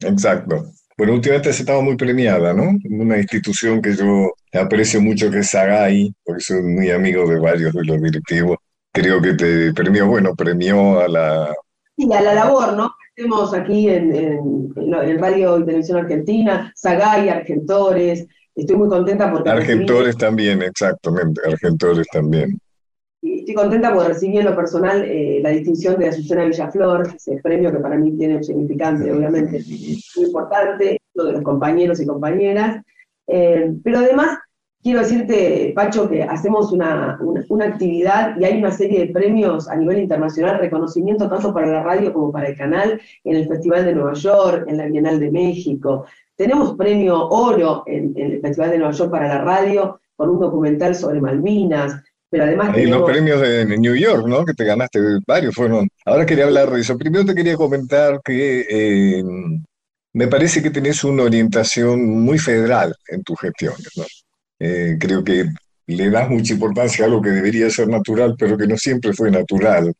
exacto. 0.00 0.64
Bueno, 0.96 1.14
últimamente 1.14 1.52
se 1.52 1.62
estaba 1.62 1.80
muy 1.80 1.96
premiada, 1.96 2.52
¿no? 2.52 2.72
Una 2.90 3.18
institución 3.18 3.80
que 3.80 3.94
yo 3.96 4.32
aprecio 4.52 5.00
mucho 5.00 5.30
que 5.30 5.38
es 5.38 5.48
Sagay, 5.50 6.12
porque 6.24 6.42
soy 6.42 6.62
muy 6.62 6.90
amigo 6.90 7.26
de 7.28 7.38
varios 7.38 7.72
de 7.72 7.84
los 7.84 8.02
directivos. 8.02 8.58
Creo 8.92 9.20
que 9.22 9.34
te 9.34 9.72
premió, 9.72 10.06
bueno, 10.08 10.34
premió 10.34 11.00
a 11.00 11.08
la, 11.08 11.54
Y 11.96 12.12
a 12.12 12.20
la 12.20 12.34
labor, 12.34 12.74
¿no? 12.76 12.90
que 13.16 13.22
Hacemos 13.22 13.52
aquí 13.54 13.88
en, 13.88 14.14
en- 14.14 14.72
en 14.76 14.94
en 14.94 15.18
Radio 15.18 15.58
y 15.58 15.64
Televisión 15.64 15.98
Argentina, 15.98 16.72
Sagay, 16.74 17.28
Argentores. 17.28 18.26
Estoy 18.54 18.76
muy 18.76 18.88
contenta 18.88 19.30
porque 19.30 19.48
recibí- 19.50 19.60
Argentores 19.62 20.16
también, 20.16 20.62
exactamente, 20.62 21.40
Argentores 21.46 22.06
también. 22.12 22.58
Estoy 23.22 23.54
contenta 23.54 23.92
porque 23.92 24.08
recibí 24.08 24.38
en 24.38 24.46
lo 24.46 24.56
personal 24.56 25.04
eh, 25.04 25.40
la 25.42 25.50
distinción 25.50 25.98
de 25.98 26.08
Azucena 26.08 26.44
Villaflor, 26.44 27.08
ese 27.14 27.36
premio 27.42 27.70
que 27.70 27.78
para 27.78 27.96
mí 27.96 28.12
tiene 28.16 28.36
un 28.36 28.44
significante, 28.44 29.12
obviamente, 29.12 29.62
muy 30.16 30.26
importante, 30.26 31.00
uno 31.14 31.24
de 31.24 31.32
los 31.32 31.42
compañeros 31.42 32.00
y 32.00 32.06
compañeras. 32.06 32.82
Eh, 33.26 33.74
pero 33.84 33.98
además, 33.98 34.38
quiero 34.82 35.00
decirte, 35.00 35.72
Pacho, 35.74 36.08
que 36.08 36.22
hacemos 36.22 36.72
una, 36.72 37.18
una, 37.20 37.44
una 37.48 37.66
actividad 37.66 38.36
y 38.38 38.44
hay 38.44 38.58
una 38.58 38.70
serie 38.70 39.00
de 39.00 39.12
premios 39.12 39.68
a 39.68 39.76
nivel 39.76 39.98
internacional, 39.98 40.58
reconocimiento 40.58 41.28
tanto 41.28 41.52
para 41.52 41.66
la 41.66 41.82
radio 41.82 42.12
como 42.12 42.32
para 42.32 42.48
el 42.48 42.56
canal, 42.56 43.00
en 43.24 43.36
el 43.36 43.46
Festival 43.46 43.84
de 43.84 43.94
Nueva 43.94 44.14
York, 44.14 44.64
en 44.66 44.78
la 44.78 44.86
Bienal 44.86 45.20
de 45.20 45.30
México. 45.30 46.06
Tenemos 46.36 46.74
premio 46.74 47.28
oro 47.28 47.82
en, 47.86 48.14
en 48.16 48.32
el 48.32 48.40
Festival 48.40 48.70
de 48.70 48.78
Nueva 48.78 48.94
York 48.94 49.10
para 49.10 49.28
la 49.28 49.44
radio, 49.44 50.00
con 50.16 50.30
un 50.30 50.38
documental 50.38 50.94
sobre 50.94 51.20
Malvinas, 51.20 52.02
pero 52.30 52.44
además 52.44 52.76
Y 52.78 52.86
los 52.86 53.02
premios 53.02 53.40
de, 53.40 53.76
New 53.78 53.96
York, 53.96 54.26
¿no? 54.26 54.44
Que 54.44 54.54
te 54.54 54.64
ganaste, 54.64 55.00
varios 55.26 55.54
fueron. 55.54 55.88
Ahora 56.06 56.24
quería 56.24 56.44
hablar 56.44 56.70
de 56.70 56.80
eso. 56.80 56.96
Primero 56.96 57.24
te 57.24 57.34
quería 57.34 57.56
comentar 57.56 58.20
que 58.24 58.66
eh, 58.70 59.24
me 60.12 60.28
parece 60.28 60.62
que 60.62 60.70
tenés 60.70 61.02
una 61.04 61.24
orientación 61.24 62.08
muy 62.22 62.38
federal 62.38 62.94
en 63.08 63.22
tus 63.22 63.38
gestiones, 63.40 63.88
¿no? 63.96 64.04
Eh, 64.60 64.96
creo 64.98 65.24
que 65.24 65.46
le 65.86 66.10
das 66.10 66.28
mucha 66.30 66.52
importancia 66.52 67.04
a 67.04 67.08
algo 67.08 67.20
que 67.20 67.30
debería 67.30 67.68
ser 67.70 67.88
natural, 67.88 68.36
pero 68.38 68.56
que 68.56 68.66
no 68.66 68.76
siempre 68.76 69.12
fue 69.12 69.30
natural 69.30 69.92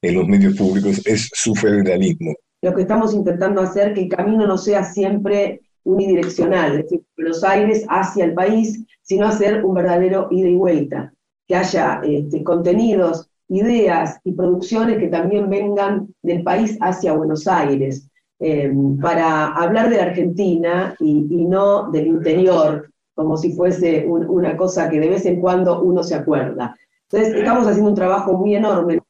en 0.00 0.14
los 0.14 0.28
medios 0.28 0.56
públicos, 0.56 1.00
es 1.06 1.30
su 1.32 1.54
federalismo. 1.54 2.34
lo 2.60 2.74
que 2.74 2.82
estamos 2.82 3.12
intentando 3.14 3.60
hacer, 3.60 3.94
que 3.94 4.02
el 4.02 4.08
camino 4.08 4.46
no 4.46 4.56
sea 4.56 4.84
siempre 4.84 5.60
unidireccional, 5.84 6.72
es 6.72 6.82
decir, 6.84 7.02
Buenos 7.16 7.42
Aires 7.42 7.84
hacia 7.88 8.24
el 8.24 8.34
país, 8.34 8.84
sino 9.02 9.26
hacer 9.26 9.64
un 9.64 9.74
verdadero 9.74 10.28
ida 10.30 10.48
y 10.48 10.54
vuelta, 10.54 11.12
que 11.52 11.56
haya 11.56 12.00
este, 12.02 12.42
contenidos, 12.42 13.28
ideas 13.48 14.18
y 14.24 14.32
producciones 14.32 14.96
que 14.98 15.08
también 15.08 15.50
vengan 15.50 16.08
del 16.22 16.42
país 16.42 16.78
hacia 16.80 17.12
Buenos 17.12 17.46
Aires, 17.46 18.08
eh, 18.40 18.72
para 19.02 19.48
hablar 19.48 19.90
de 19.90 19.98
la 19.98 20.04
Argentina 20.04 20.96
y, 20.98 21.26
y 21.30 21.44
no 21.44 21.90
del 21.90 22.06
interior, 22.06 22.90
como 23.14 23.36
si 23.36 23.52
fuese 23.52 24.06
un- 24.06 24.26
una 24.28 24.56
cosa 24.56 24.88
que 24.88 24.98
de 24.98 25.10
vez 25.10 25.26
en 25.26 25.40
cuando 25.42 25.82
uno 25.82 26.02
se 26.02 26.14
acuerda. 26.14 26.74
Entonces, 27.10 27.34
estamos 27.36 27.66
haciendo 27.66 27.90
un 27.90 27.94
trabajo 27.96 28.32
muy 28.32 28.54
enorme 28.54 29.01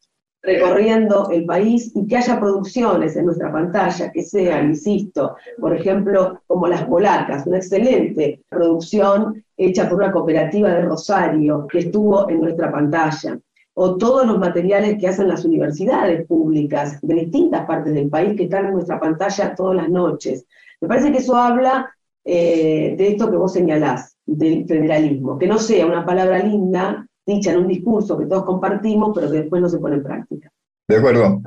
recorriendo 0.43 1.31
el 1.31 1.45
país 1.45 1.93
y 1.95 2.07
que 2.07 2.17
haya 2.17 2.41
producciones 2.41 3.17
en 3.17 3.27
nuestra 3.27 3.53
pantalla 3.53 4.11
que 4.11 4.23
sean, 4.23 4.71
insisto, 4.71 5.37
por 5.61 5.75
ejemplo, 5.75 6.41
como 6.47 6.67
Las 6.67 6.85
Polacas, 6.85 7.47
una 7.47 7.59
excelente 7.59 8.43
producción 8.49 9.45
hecha 9.57 9.89
por 9.89 9.99
una 9.99 10.13
cooperativa 10.13 10.71
de 10.71 10.83
Rosario 10.83 11.67
que 11.69 11.79
estuvo 11.81 12.29
en 12.29 12.41
nuestra 12.41 12.73
pantalla, 12.73 13.39
o 13.75 13.97
todos 13.97 14.27
los 14.27 14.39
materiales 14.39 14.99
que 14.99 15.09
hacen 15.09 15.29
las 15.29 15.45
universidades 15.45 16.27
públicas 16.27 16.99
de 17.01 17.15
distintas 17.15 17.65
partes 17.65 17.95
del 17.95 18.11
país 18.11 18.37
que 18.37 18.45
están 18.45 18.67
en 18.67 18.73
nuestra 18.73 19.01
pantalla 19.01 19.55
todas 19.55 19.77
las 19.77 19.89
noches. 19.89 20.45
Me 20.81 20.89
parece 20.89 21.13
que 21.13 21.19
eso 21.19 21.37
habla 21.37 21.95
eh, 22.25 22.95
de 22.99 23.09
esto 23.09 23.31
que 23.31 23.37
vos 23.37 23.53
señalás, 23.53 24.17
del 24.27 24.67
federalismo, 24.67 25.39
que 25.39 25.47
no 25.47 25.59
sea 25.59 25.87
una 25.87 26.05
palabra 26.05 26.39
linda 26.41 27.07
dicha 27.27 27.53
en 27.53 27.59
un 27.61 27.69
discurso 27.69 28.19
que 28.19 28.27
todos 28.27 28.45
compartimos, 28.45 29.13
pero 29.15 29.31
que 29.31 29.39
después 29.39 29.63
no 29.63 29.69
se 29.69 29.79
pone 29.79 29.97
en 29.97 30.03
práctica. 30.03 30.51
¿De 30.89 30.97
acuerdo? 30.97 31.41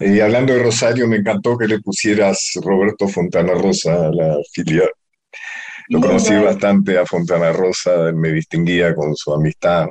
Y 0.00 0.20
hablando 0.20 0.52
de 0.52 0.62
Rosario, 0.62 1.06
me 1.08 1.16
encantó 1.16 1.56
que 1.56 1.68
le 1.68 1.80
pusieras 1.80 2.52
Roberto 2.62 3.08
Fontana 3.08 3.54
Rosa 3.54 4.06
a 4.08 4.10
la 4.12 4.36
filial. 4.52 4.90
Lo 5.88 6.00
conocí 6.00 6.34
bastante 6.34 6.98
a 6.98 7.06
Fontana 7.06 7.52
Rosa, 7.52 8.12
me 8.12 8.32
distinguía 8.32 8.94
con 8.94 9.14
su 9.14 9.32
amistad. 9.32 9.88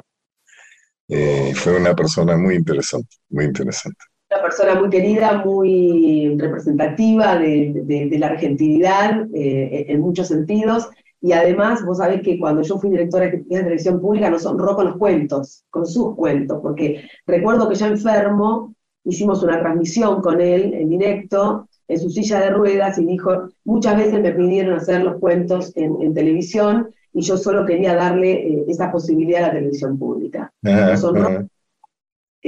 Eh, 1.07 1.51
fue 1.55 1.75
una 1.77 1.93
persona 1.95 2.37
muy 2.37 2.55
interesante, 2.55 3.17
muy 3.29 3.45
interesante. 3.45 3.97
Una 4.31 4.41
persona 4.41 4.75
muy 4.79 4.89
querida, 4.89 5.43
muy 5.43 6.35
representativa 6.39 7.37
de, 7.37 7.73
de- 7.83 8.05
de 8.09 8.17
la 8.19 8.27
argentinidad 8.27 9.27
eh, 9.35 9.85
en 9.89 9.99
muchos 9.99 10.29
sentidos. 10.29 10.89
Y 11.21 11.33
además, 11.33 11.85
vos 11.85 11.99
sabés 11.99 12.21
que 12.21 12.39
cuando 12.39 12.63
yo 12.63 12.79
fui 12.79 12.89
directora 12.89 13.25
ejecutiva 13.25 13.59
de 13.59 13.63
televisión 13.65 14.01
pública 14.01 14.29
nos 14.29 14.45
honró 14.45 14.75
con 14.75 14.87
los 14.87 14.97
cuentos, 14.97 15.63
con 15.69 15.85
sus 15.85 16.15
cuentos, 16.15 16.59
porque 16.61 17.07
recuerdo 17.27 17.69
que 17.69 17.75
ya 17.75 17.87
enfermo 17.87 18.73
hicimos 19.03 19.43
una 19.43 19.59
transmisión 19.59 20.21
con 20.21 20.41
él 20.41 20.73
en 20.73 20.89
directo 20.89 21.67
en 21.87 21.99
su 21.99 22.09
silla 22.09 22.39
de 22.39 22.51
ruedas 22.51 22.97
y 22.97 23.05
dijo, 23.05 23.49
muchas 23.65 23.97
veces 23.97 24.21
me 24.21 24.31
pidieron 24.31 24.75
hacer 24.75 25.03
los 25.03 25.19
cuentos 25.19 25.73
en, 25.75 26.13
televisión 26.13 26.89
y 27.13 27.21
yo 27.21 27.37
solo 27.37 27.65
quería 27.65 27.95
darle 27.95 28.31
eh, 28.31 28.65
esa 28.67 28.91
posibilidad 28.91 29.43
a 29.43 29.47
la 29.47 29.53
televisión 29.53 29.99
pública. 29.99 30.51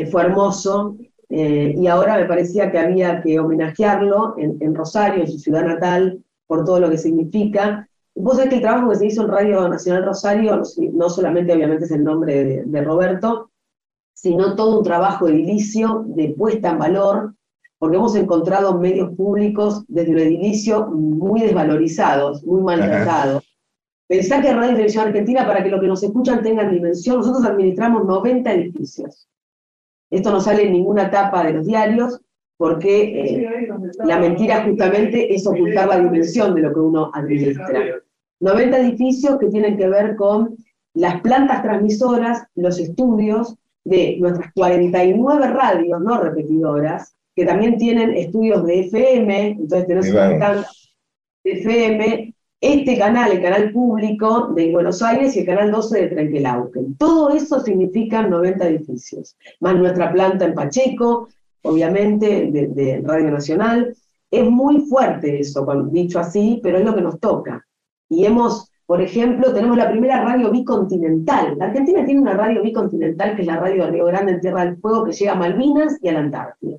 fue 0.10 0.22
hermoso 0.24 0.96
eh, 1.30 1.76
y 1.78 1.88
ahora 1.88 2.18
me 2.18 2.26
parecía 2.26 2.72
que 2.72 2.80
había 2.80 3.22
que 3.22 3.40
homenajearlo 3.40 4.36
en, 4.38 4.76
Rosario, 4.76 5.24
en 5.24 5.32
su 5.32 5.40
ciudad 5.40 5.66
natal, 5.66 6.24
por 6.48 6.64
todo 6.64 6.80
lo 6.80 6.90
que 6.90 6.98
significa. 6.98 7.90
Vos 8.16 8.36
sabés 8.36 8.50
que 8.50 8.56
el 8.56 8.62
trabajo 8.62 8.90
que 8.90 8.96
se 8.96 9.08
hizo 9.08 9.24
en 9.24 9.30
Radio 9.30 9.68
Nacional 9.68 10.06
Rosario, 10.06 10.62
no 10.94 11.10
solamente 11.10 11.54
obviamente 11.54 11.86
es 11.86 11.92
el 11.92 12.04
nombre 12.04 12.64
de 12.66 12.84
Roberto, 12.84 13.50
sino 14.14 14.56
todo 14.56 14.78
un 14.78 14.84
trabajo 14.84 15.28
edilicio 15.28 16.04
de 16.08 16.30
puesta 16.38 16.70
en 16.72 16.78
valor, 16.78 17.34
porque 17.80 17.98
hemos 17.98 18.16
encontrado 18.16 18.78
medios 18.78 19.16
públicos 19.16 19.84
desde 19.88 20.12
el 20.12 20.20
edilicio 20.20 20.88
muy 20.88 21.42
desvalorizados, 21.42 22.44
muy 22.46 22.62
maltratados. 22.62 23.44
Pensar 24.08 24.42
que 24.42 24.54
Radio 24.54 24.72
y 24.72 24.76
Televisión 24.76 25.08
Argentina, 25.08 25.46
para 25.48 25.64
que 25.64 25.70
los 25.70 25.82
que 25.82 25.88
nos 25.88 26.04
escuchan 26.04 26.44
tengan 26.44 26.72
dimensión, 26.72 27.18
nosotros 27.18 27.44
administramos 27.44 28.06
90 28.06 28.54
edificios. 28.54 29.28
Esto 30.12 30.32
no 30.32 30.40
sale 30.40 30.68
en 30.68 30.74
ninguna 30.74 31.10
tapa 31.10 31.44
de 31.44 31.54
los 31.54 31.66
diarios, 31.66 32.22
porque 32.64 33.02
eh, 33.02 33.48
la 34.06 34.20
mentira 34.20 34.64
justamente 34.64 35.36
es 35.36 35.46
ocultar 35.46 35.86
la 35.86 36.00
dimensión 36.00 36.56
de 36.56 36.62
lo 36.62 36.74
que 36.74 36.80
uno 36.80 37.12
administra. 37.14 38.00
90 38.40 38.80
edificios 38.80 39.38
que 39.38 39.48
tienen 39.48 39.76
que 39.76 39.90
ver 39.90 40.16
con 40.16 40.56
las 40.94 41.20
plantas 41.20 41.62
transmisoras, 41.62 42.44
los 42.56 42.80
estudios, 42.80 43.58
de 43.84 44.16
nuestras 44.22 44.54
49 44.54 45.48
radios 45.48 46.00
no 46.00 46.22
repetidoras, 46.22 47.14
que 47.36 47.46
también 47.46 47.78
tienen 47.78 48.16
estudios 48.16 48.66
de 48.66 48.80
FM, 48.80 49.48
entonces 49.60 49.86
tenemos 49.86 50.08
un 50.08 50.64
de 51.44 51.52
FM, 51.60 52.34
este 52.62 52.98
canal, 52.98 53.34
el 53.34 53.42
canal 53.42 53.74
público 53.74 54.54
de 54.56 54.72
Buenos 54.72 55.02
Aires 55.02 55.36
y 55.36 55.42
el 55.42 55.46
canal 55.46 55.70
12 55.70 56.00
de 56.00 56.08
Trenquelauquen. 56.08 56.96
Todo 56.96 57.32
eso 57.32 57.60
significa 57.60 58.26
90 58.26 58.66
edificios, 58.70 59.36
más 59.60 59.76
nuestra 59.76 60.14
planta 60.14 60.46
en 60.46 60.54
Pacheco, 60.54 61.28
obviamente, 61.64 62.50
de, 62.52 63.02
Radio 63.04 63.32
Nacional. 63.32 63.96
Es 64.30 64.50
muy 64.50 64.82
fuerte 64.82 65.40
eso, 65.40 65.66
dicho 65.92 66.20
así, 66.20 66.60
pero 66.64 66.78
es 66.78 66.86
lo 66.86 66.96
que 66.96 67.02
nos 67.02 67.20
toca. 67.20 67.66
Y 68.10 68.26
hemos 68.26 68.74
por 68.86 69.02
ejemplo, 69.02 69.54
tenemos 69.54 69.78
la 69.78 69.90
primera 69.90 70.24
radio 70.24 70.52
bicontinental. 70.52 71.58
La 71.58 71.66
Argentina 71.66 72.04
tiene 72.06 72.22
una 72.22 72.34
radio 72.34 72.62
bicontinental, 72.62 73.36
que 73.36 73.42
es 73.42 73.48
la 73.48 73.58
radio 73.58 73.86
de 73.86 73.92
Río 73.92 74.06
Grande 74.06 74.34
en 74.34 74.42
Tierra 74.42 74.66
del 74.66 74.78
Fuego, 74.78 75.06
que 75.06 75.14
llega 75.14 75.32
a 75.32 75.36
Malvinas 75.36 75.98
y 76.02 76.10
a 76.10 76.14
la 76.14 76.20
Antártida. 76.20 76.78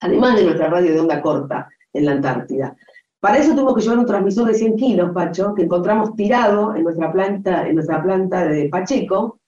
Además 0.00 0.36
de 0.36 0.44
nuestra 0.44 0.68
radio 0.68 0.92
de 0.92 1.00
onda 1.00 1.22
corta 1.22 1.68
en 1.92 2.06
la 2.06 2.12
Antártida. 2.12 2.76
Para 3.20 3.38
eso 3.38 3.52
tuvimos 3.52 3.76
que 3.76 3.82
llevar 3.82 4.00
un 4.00 4.06
transmisor 4.06 4.48
de 4.48 4.54
100 4.54 4.76
kilos, 4.76 5.10
Pacho, 5.12 5.54
que 5.54 5.62
encontramos 5.62 6.16
tirado 6.16 6.74
en 6.74 6.82
nuestra 6.82 7.12
planta, 7.12 7.68
en 7.68 7.76
nuestra 7.76 8.02
planta 8.02 8.44
de 8.44 8.68
Pacheco. 8.68 9.38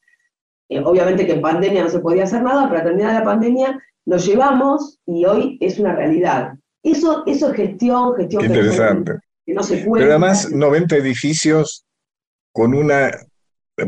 Eh, 0.69 0.79
obviamente 0.79 1.27
que 1.27 1.33
en 1.33 1.43
pandemia 1.43 1.83
no 1.83 1.91
se 1.91 1.99
podía 1.99 2.23
hacer 2.23 2.43
nada, 2.43 2.69
pero 2.69 2.81
a 2.81 2.85
terminar 2.85 3.15
la 3.15 3.25
pandemia 3.25 3.83
lo 4.07 4.17
llevamos 4.19 4.99
y 5.07 5.25
hoy 5.25 5.59
es 5.61 5.79
una 5.79 5.95
realidad. 5.95 6.55
Eso, 6.83 7.23
eso 7.27 7.51
es 7.51 7.57
gestión, 7.57 8.15
gestión. 8.15 8.45
interesante 8.45 9.19
no 9.53 9.63
se 9.63 9.77
Pero 9.77 10.11
además 10.11 10.51
90 10.51 10.97
edificios 10.97 11.85
con 12.53 12.75
una 12.75 13.11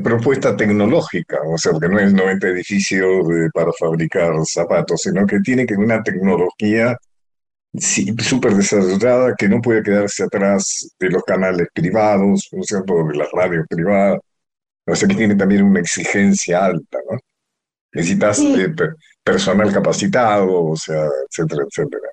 propuesta 0.02 0.57
tecnológica, 0.57 1.38
o 1.46 1.57
sea, 1.57 1.72
que 1.81 1.88
no 1.88 1.98
es 1.98 2.12
90 2.12 2.48
edificios 2.48 3.26
para 3.55 3.72
fabricar 3.79 4.33
zapatos, 4.44 5.02
sino 5.02 5.24
que 5.26 5.38
tiene 5.40 5.64
que 5.64 5.74
una 5.74 6.02
tecnología 6.02 6.96
súper 7.79 8.55
desarrollada 8.55 9.35
que 9.37 9.48
no 9.48 9.61
puede 9.61 9.83
quedarse 9.83 10.24
atrás 10.24 10.90
de 10.98 11.11
los 11.11 11.22
canales 11.22 11.68
privados, 11.72 12.48
¿no 12.52 12.61
es 12.61 12.66
cierto?, 12.66 13.07
de 13.07 13.16
las 13.16 13.31
radios 13.33 13.66
privadas, 13.68 14.18
o 14.87 14.94
sea, 14.94 15.09
que 15.09 15.14
tiene 15.14 15.37
también 15.37 15.62
una 15.62 15.81
exigencia 15.81 16.64
alta, 16.64 16.98
¿no? 17.11 17.18
Necesitas 17.92 18.40
eh, 18.40 18.74
personal 19.27 19.73
capacitado, 19.73 20.67
o 20.67 20.77
sea, 20.77 21.05
etcétera, 21.29 21.65
etcétera. 21.69 22.09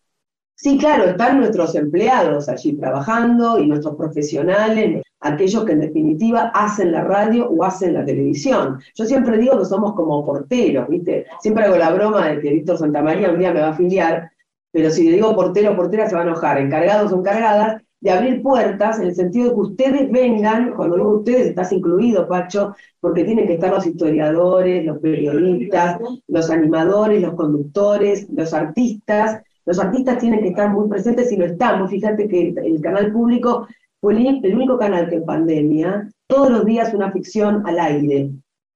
Sí, 0.56 0.80
claro, 0.80 1.04
están 1.04 1.38
nuestros 1.39 1.76
empleados 1.76 2.49
allí 2.49 2.73
trabajando 2.73 3.60
y 3.60 3.67
nuestros 3.67 3.95
profesionales, 3.95 5.04
aquellos 5.19 5.63
que 5.63 5.73
en 5.73 5.82
definitiva 5.82 6.52
hacen 6.56 6.91
la 6.91 7.04
radio 7.04 7.49
o 7.49 7.63
hacen 7.63 7.93
la 7.93 8.04
televisión. 8.04 8.80
Yo 8.95 9.06
siempre 9.06 9.38
digo 9.38 9.60
que 9.60 9.65
somos 9.65 9.93
como 9.93 10.26
porteros, 10.26 10.88
¿viste? 10.89 11.28
Siempre 11.39 11.65
hago 11.65 11.78
la 11.78 11.91
broma 11.91 12.30
de 12.30 12.39
que 12.39 12.49
Víctor 12.49 12.80
Santamaría 12.80 13.30
un 13.30 13.39
día 13.39 13.54
me 13.54 13.60
va 13.60 13.67
a 13.67 13.71
afiliar, 13.71 14.32
pero 14.71 14.89
si 14.89 15.04
le 15.04 15.17
digo 15.17 15.36
portero 15.36 15.76
portera 15.76 16.10
se 16.10 16.15
va 16.15 16.21
a 16.21 16.26
enojar, 16.26 16.58
encargados 16.58 17.12
o 17.12 17.19
encargadas, 17.19 17.84
de 18.03 18.11
abrir 18.11 18.41
puertas 18.41 18.99
en 18.99 19.05
el 19.07 19.15
sentido 19.15 19.47
de 19.47 19.55
que 19.55 19.61
ustedes 19.61 20.11
vengan, 20.11 20.73
cuando 20.75 20.97
digo 20.97 21.19
ustedes 21.19 21.47
estás 21.47 21.71
incluido, 21.71 22.27
Pacho, 22.27 22.75
porque 22.99 23.23
tienen 23.23 23.47
que 23.47 23.53
estar 23.53 23.71
los 23.71 23.87
historiadores, 23.87 24.85
los 24.85 24.99
periodistas, 24.99 25.99
los 26.27 26.49
animadores, 26.49 27.21
los 27.21 27.33
conductores, 27.35 28.27
los 28.29 28.53
artistas, 28.53 29.41
los 29.65 29.79
artistas 29.79 30.17
tienen 30.17 30.41
que 30.41 30.49
estar 30.49 30.69
muy 30.69 30.89
presentes 30.89 31.31
y 31.31 31.37
lo 31.37 31.45
estamos. 31.45 31.89
Fíjate 31.91 32.27
que 32.27 32.53
el, 32.57 32.81
canal 32.81 33.13
público 33.13 33.69
fue 34.01 34.15
el, 34.15 34.53
único 34.53 34.77
canal 34.77 35.07
que 35.07 35.15
en 35.15 35.25
pandemia, 35.25 36.11
todos 36.27 36.49
los 36.49 36.65
días 36.65 36.93
una 36.93 37.09
ficción 37.09 37.65
al 37.65 37.79
aire, 37.79 38.31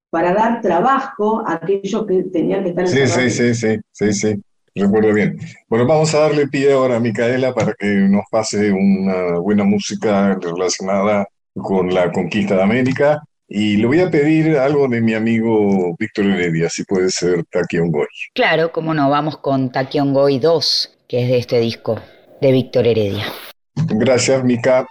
para 0.09 0.33
dar 0.33 0.61
trabajo 0.61 1.43
a 1.45 1.55
aquellos 1.55 2.05
que 2.05 2.23
tenían 2.23 2.63
que 2.63 2.69
estar 2.69 2.85
en 2.85 2.91
Sí, 2.91 3.07
sí, 3.07 3.29
sí, 3.29 3.53
sí, 3.53 3.77
sí, 3.91 4.13
sí, 4.13 4.41
recuerdo 4.77 5.13
bien. 5.13 5.37
Bueno, 5.67 5.85
vamos 5.85 6.13
a 6.13 6.19
darle 6.19 6.47
pie 6.47 6.73
ahora 6.73 6.97
a 6.97 6.99
Micaela 6.99 7.53
para 7.53 7.73
que 7.73 7.87
nos 7.87 8.25
pase 8.31 8.71
una 8.71 9.39
buena 9.39 9.63
música 9.63 10.37
relacionada 10.39 11.27
con 11.53 11.93
la 11.93 12.11
conquista 12.11 12.55
de 12.55 12.63
América 12.63 13.21
y 13.47 13.77
le 13.77 13.87
voy 13.87 14.01
a 14.01 14.11
pedir 14.11 14.57
algo 14.57 14.87
de 14.87 15.01
mi 15.01 15.13
amigo 15.13 15.95
Víctor 15.97 16.25
Heredia, 16.25 16.69
si 16.69 16.83
puede 16.83 17.09
ser 17.09 17.45
Taquion 17.45 17.91
Goy. 17.91 18.07
Claro, 18.33 18.71
cómo 18.71 18.93
no, 18.93 19.09
vamos 19.09 19.37
con 19.37 19.71
Taquion 19.71 20.13
Goy 20.13 20.39
2, 20.39 20.97
que 21.07 21.23
es 21.23 21.29
de 21.29 21.37
este 21.37 21.59
disco 21.59 21.99
de 22.41 22.51
Víctor 22.51 22.87
Heredia. 22.87 23.25
Gracias, 23.75 24.43
Mica. 24.43 24.85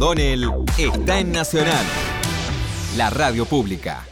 O'Donnell 0.00 0.48
está 0.78 1.18
en 1.18 1.30
Nacional, 1.30 1.84
la 2.96 3.10
radio 3.10 3.44
pública. 3.44 4.02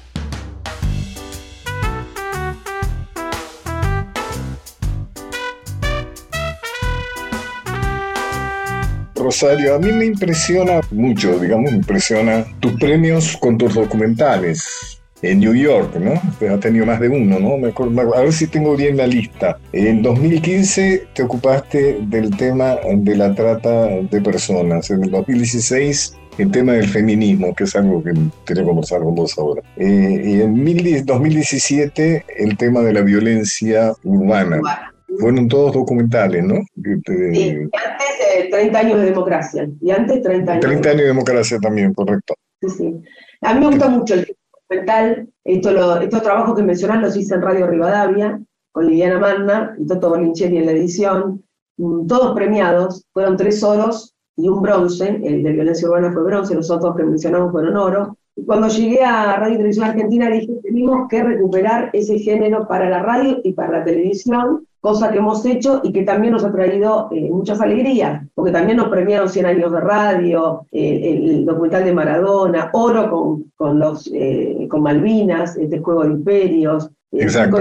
Rosario, 9.14 9.76
a 9.76 9.78
mí 9.78 9.90
me 9.92 10.04
impresiona 10.04 10.82
mucho, 10.90 11.38
digamos, 11.38 11.72
me 11.72 11.78
impresiona 11.78 12.44
tus 12.60 12.72
premios 12.72 13.38
con 13.38 13.56
tus 13.56 13.72
documentales 13.72 14.67
en 15.22 15.40
New 15.40 15.54
York, 15.54 15.96
¿no? 15.96 16.12
Ha 16.52 16.60
tenido 16.60 16.86
más 16.86 17.00
de 17.00 17.08
uno, 17.08 17.38
¿no? 17.38 17.58
Me 17.58 17.68
acuerdo, 17.68 18.14
a 18.14 18.20
ver 18.20 18.32
si 18.32 18.46
tengo 18.46 18.76
bien 18.76 18.96
la 18.96 19.06
lista. 19.06 19.58
En 19.72 20.02
2015 20.02 21.08
te 21.14 21.22
ocupaste 21.22 21.98
del 22.02 22.36
tema 22.36 22.76
de 22.94 23.16
la 23.16 23.34
trata 23.34 23.86
de 23.86 24.20
personas. 24.20 24.90
En 24.90 25.04
el 25.04 25.10
2016 25.10 26.16
el 26.38 26.52
tema 26.52 26.72
del 26.72 26.88
feminismo, 26.88 27.54
que 27.54 27.64
es 27.64 27.74
algo 27.74 28.02
que 28.02 28.12
quería 28.46 28.64
conversar 28.64 29.02
con 29.02 29.14
vos 29.14 29.36
ahora. 29.38 29.62
Eh, 29.76 30.22
y 30.24 30.40
en 30.40 31.04
2017 31.04 32.24
el 32.36 32.56
tema 32.56 32.80
de 32.82 32.92
la 32.92 33.02
violencia 33.02 33.92
urbana. 34.04 34.60
Fueron 35.18 35.48
todos 35.48 35.72
documentales, 35.72 36.44
¿no? 36.44 36.54
Sí, 36.76 37.68
antes 37.72 38.50
30 38.50 38.78
años 38.78 39.00
de 39.00 39.06
democracia. 39.06 39.68
Y 39.80 39.90
antes 39.90 40.22
30 40.22 40.52
años. 40.52 40.64
30 40.64 40.88
años 40.90 41.02
de 41.02 41.08
democracia 41.08 41.58
también, 41.58 41.92
correcto. 41.92 42.34
Sí, 42.60 42.68
sí. 42.70 42.94
A 43.40 43.54
mí 43.54 43.60
me 43.60 43.66
gusta 43.66 43.88
mucho 43.88 44.14
el 44.14 44.36
documental. 44.68 45.28
Esto 45.44 46.00
estos 46.00 46.22
trabajos 46.22 46.56
que 46.56 46.62
mencionás 46.62 47.02
los 47.02 47.16
hice 47.16 47.34
en 47.34 47.42
Radio 47.42 47.66
Rivadavia, 47.66 48.40
con 48.72 48.86
Liliana 48.86 49.18
Manna 49.18 49.74
y 49.78 49.86
Toto 49.86 50.10
Bolincheri 50.10 50.58
en 50.58 50.66
la 50.66 50.72
edición. 50.72 51.42
Mm, 51.78 52.06
todos 52.06 52.34
premiados. 52.34 53.04
Fueron 53.12 53.36
tres 53.36 53.62
oros 53.62 54.14
y 54.36 54.48
un 54.48 54.60
bronce. 54.60 55.20
El 55.22 55.42
de 55.42 55.52
violencia 55.52 55.88
urbana 55.88 56.12
fue 56.12 56.24
bronce, 56.24 56.54
los 56.54 56.70
otros 56.70 56.96
que 56.96 57.04
mencionamos 57.04 57.52
fueron 57.52 57.76
oro. 57.76 58.16
Y 58.36 58.44
cuando 58.44 58.68
llegué 58.68 59.02
a 59.02 59.36
Radio 59.36 59.54
y 59.54 59.56
Televisión 59.56 59.86
Argentina 59.86 60.30
dije, 60.30 60.52
tenemos 60.62 61.08
que 61.08 61.22
recuperar 61.24 61.90
ese 61.92 62.18
género 62.18 62.68
para 62.68 62.88
la 62.88 63.02
radio 63.02 63.38
y 63.42 63.52
para 63.52 63.78
la 63.78 63.84
televisión 63.84 64.67
cosa 64.80 65.10
que 65.10 65.18
hemos 65.18 65.44
hecho 65.44 65.80
y 65.82 65.92
que 65.92 66.02
también 66.02 66.32
nos 66.32 66.44
ha 66.44 66.52
traído 66.52 67.08
eh, 67.10 67.28
muchas 67.30 67.60
alegrías, 67.60 68.22
porque 68.34 68.52
también 68.52 68.76
nos 68.76 68.88
premiaron 68.88 69.28
100 69.28 69.46
años 69.46 69.72
de 69.72 69.80
radio, 69.80 70.66
eh, 70.70 71.20
el 71.26 71.44
documental 71.44 71.84
de 71.84 71.94
Maradona, 71.94 72.70
oro 72.72 73.10
con, 73.10 73.52
con, 73.56 73.78
los, 73.78 74.08
eh, 74.12 74.66
con 74.70 74.82
Malvinas, 74.82 75.56
este 75.56 75.80
juego 75.80 76.04
de 76.04 76.10
imperios, 76.10 76.90
Exacto. 77.12 77.58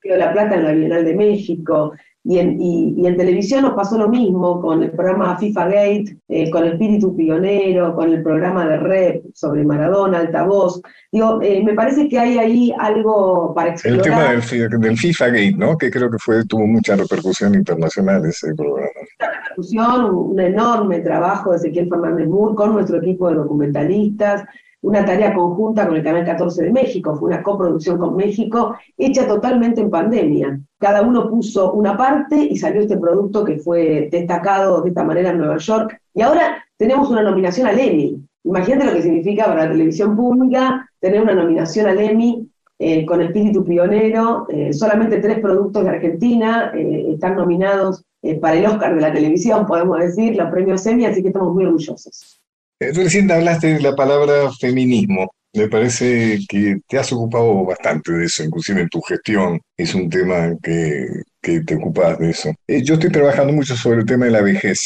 que 0.00 0.10
de 0.10 0.18
la 0.18 0.32
Plata 0.32 0.54
en 0.54 0.64
la 0.64 0.72
Bienal 0.72 1.04
de 1.04 1.16
México, 1.16 1.92
y 2.28 2.38
en, 2.38 2.60
y, 2.60 2.94
y 2.98 3.06
en, 3.06 3.16
televisión 3.16 3.62
nos 3.62 3.72
pasó 3.72 3.96
lo 3.96 4.06
mismo 4.06 4.60
con 4.60 4.82
el 4.82 4.90
programa 4.90 5.38
FIFA 5.38 5.64
Gate, 5.64 6.18
eh, 6.28 6.50
con 6.50 6.66
Espíritu 6.66 7.16
Pionero, 7.16 7.94
con 7.94 8.10
el 8.10 8.22
programa 8.22 8.68
de 8.68 8.76
Rep 8.76 9.24
sobre 9.32 9.64
Maradona, 9.64 10.18
Altavoz. 10.18 10.82
Digo, 11.10 11.40
eh, 11.40 11.62
me 11.64 11.72
parece 11.72 12.06
que 12.06 12.18
hay 12.18 12.36
ahí 12.36 12.74
algo 12.78 13.54
para 13.54 13.70
explorar. 13.70 13.98
El 13.98 14.04
tema 14.04 14.24
del, 14.24 14.78
del, 14.78 14.98
FIFA 14.98 15.26
Gate, 15.28 15.54
¿no? 15.56 15.78
Que 15.78 15.90
creo 15.90 16.10
que 16.10 16.18
fue, 16.18 16.44
tuvo 16.44 16.66
mucha 16.66 16.96
repercusión 16.96 17.54
internacional 17.54 18.22
ese 18.26 18.54
programa. 18.54 18.90
Repercusión, 19.18 20.14
un 20.14 20.38
enorme 20.38 21.00
trabajo 21.00 21.52
de 21.52 21.56
Ezequiel 21.56 21.88
Fernández 21.88 22.28
Moore 22.28 22.54
con 22.56 22.74
nuestro 22.74 22.98
equipo 22.98 23.30
de 23.30 23.36
documentalistas, 23.36 24.44
una 24.82 25.04
tarea 25.04 25.34
conjunta 25.34 25.86
con 25.86 25.96
el 25.96 26.04
Canal 26.04 26.24
14 26.24 26.64
de 26.64 26.72
México, 26.72 27.16
fue 27.16 27.28
una 27.28 27.42
coproducción 27.42 27.98
con 27.98 28.16
México, 28.16 28.76
hecha 28.96 29.26
totalmente 29.26 29.80
en 29.80 29.90
pandemia. 29.90 30.60
Cada 30.78 31.02
uno 31.02 31.28
puso 31.28 31.72
una 31.72 31.96
parte 31.96 32.36
y 32.36 32.56
salió 32.56 32.80
este 32.80 32.96
producto 32.96 33.44
que 33.44 33.58
fue 33.58 34.08
destacado 34.10 34.82
de 34.82 34.90
esta 34.90 35.02
manera 35.02 35.30
en 35.30 35.38
Nueva 35.38 35.58
York. 35.58 36.00
Y 36.14 36.22
ahora 36.22 36.64
tenemos 36.76 37.10
una 37.10 37.22
nominación 37.22 37.66
al 37.66 37.78
Emmy. 37.78 38.22
Imagínate 38.44 38.86
lo 38.86 38.92
que 38.94 39.02
significa 39.02 39.46
para 39.46 39.64
la 39.64 39.72
televisión 39.72 40.16
pública 40.16 40.88
tener 41.00 41.22
una 41.22 41.34
nominación 41.34 41.86
al 41.88 41.98
Emmy 41.98 42.48
eh, 42.78 43.04
con 43.04 43.20
espíritu 43.20 43.64
pionero. 43.64 44.46
Eh, 44.48 44.72
solamente 44.72 45.18
tres 45.18 45.40
productos 45.40 45.82
de 45.82 45.90
Argentina 45.90 46.72
eh, 46.74 47.06
están 47.14 47.36
nominados 47.36 48.04
para 48.40 48.56
el 48.56 48.66
Oscar 48.66 48.94
de 48.96 49.00
la 49.00 49.12
televisión, 49.12 49.64
podemos 49.64 49.98
decir, 50.00 50.36
los 50.36 50.50
premios 50.50 50.84
Emmy, 50.86 51.06
así 51.06 51.22
que 51.22 51.28
estamos 51.28 51.54
muy 51.54 51.64
orgullosos. 51.64 52.37
Recién 52.80 53.30
hablaste 53.30 53.74
de 53.74 53.80
la 53.80 53.94
palabra 53.94 54.52
feminismo. 54.60 55.30
Me 55.54 55.68
parece 55.68 56.38
que 56.48 56.76
te 56.88 56.98
has 56.98 57.12
ocupado 57.12 57.64
bastante 57.64 58.12
de 58.12 58.26
eso, 58.26 58.44
inclusive 58.44 58.82
en 58.82 58.88
tu 58.88 59.00
gestión. 59.00 59.60
Es 59.76 59.94
un 59.94 60.08
tema 60.08 60.54
que, 60.62 61.06
que 61.42 61.60
te 61.60 61.74
ocupas 61.74 62.18
de 62.18 62.30
eso. 62.30 62.50
Yo 62.68 62.94
estoy 62.94 63.10
trabajando 63.10 63.52
mucho 63.52 63.76
sobre 63.76 64.00
el 64.00 64.06
tema 64.06 64.26
de 64.26 64.30
la 64.30 64.42
vejez. 64.42 64.80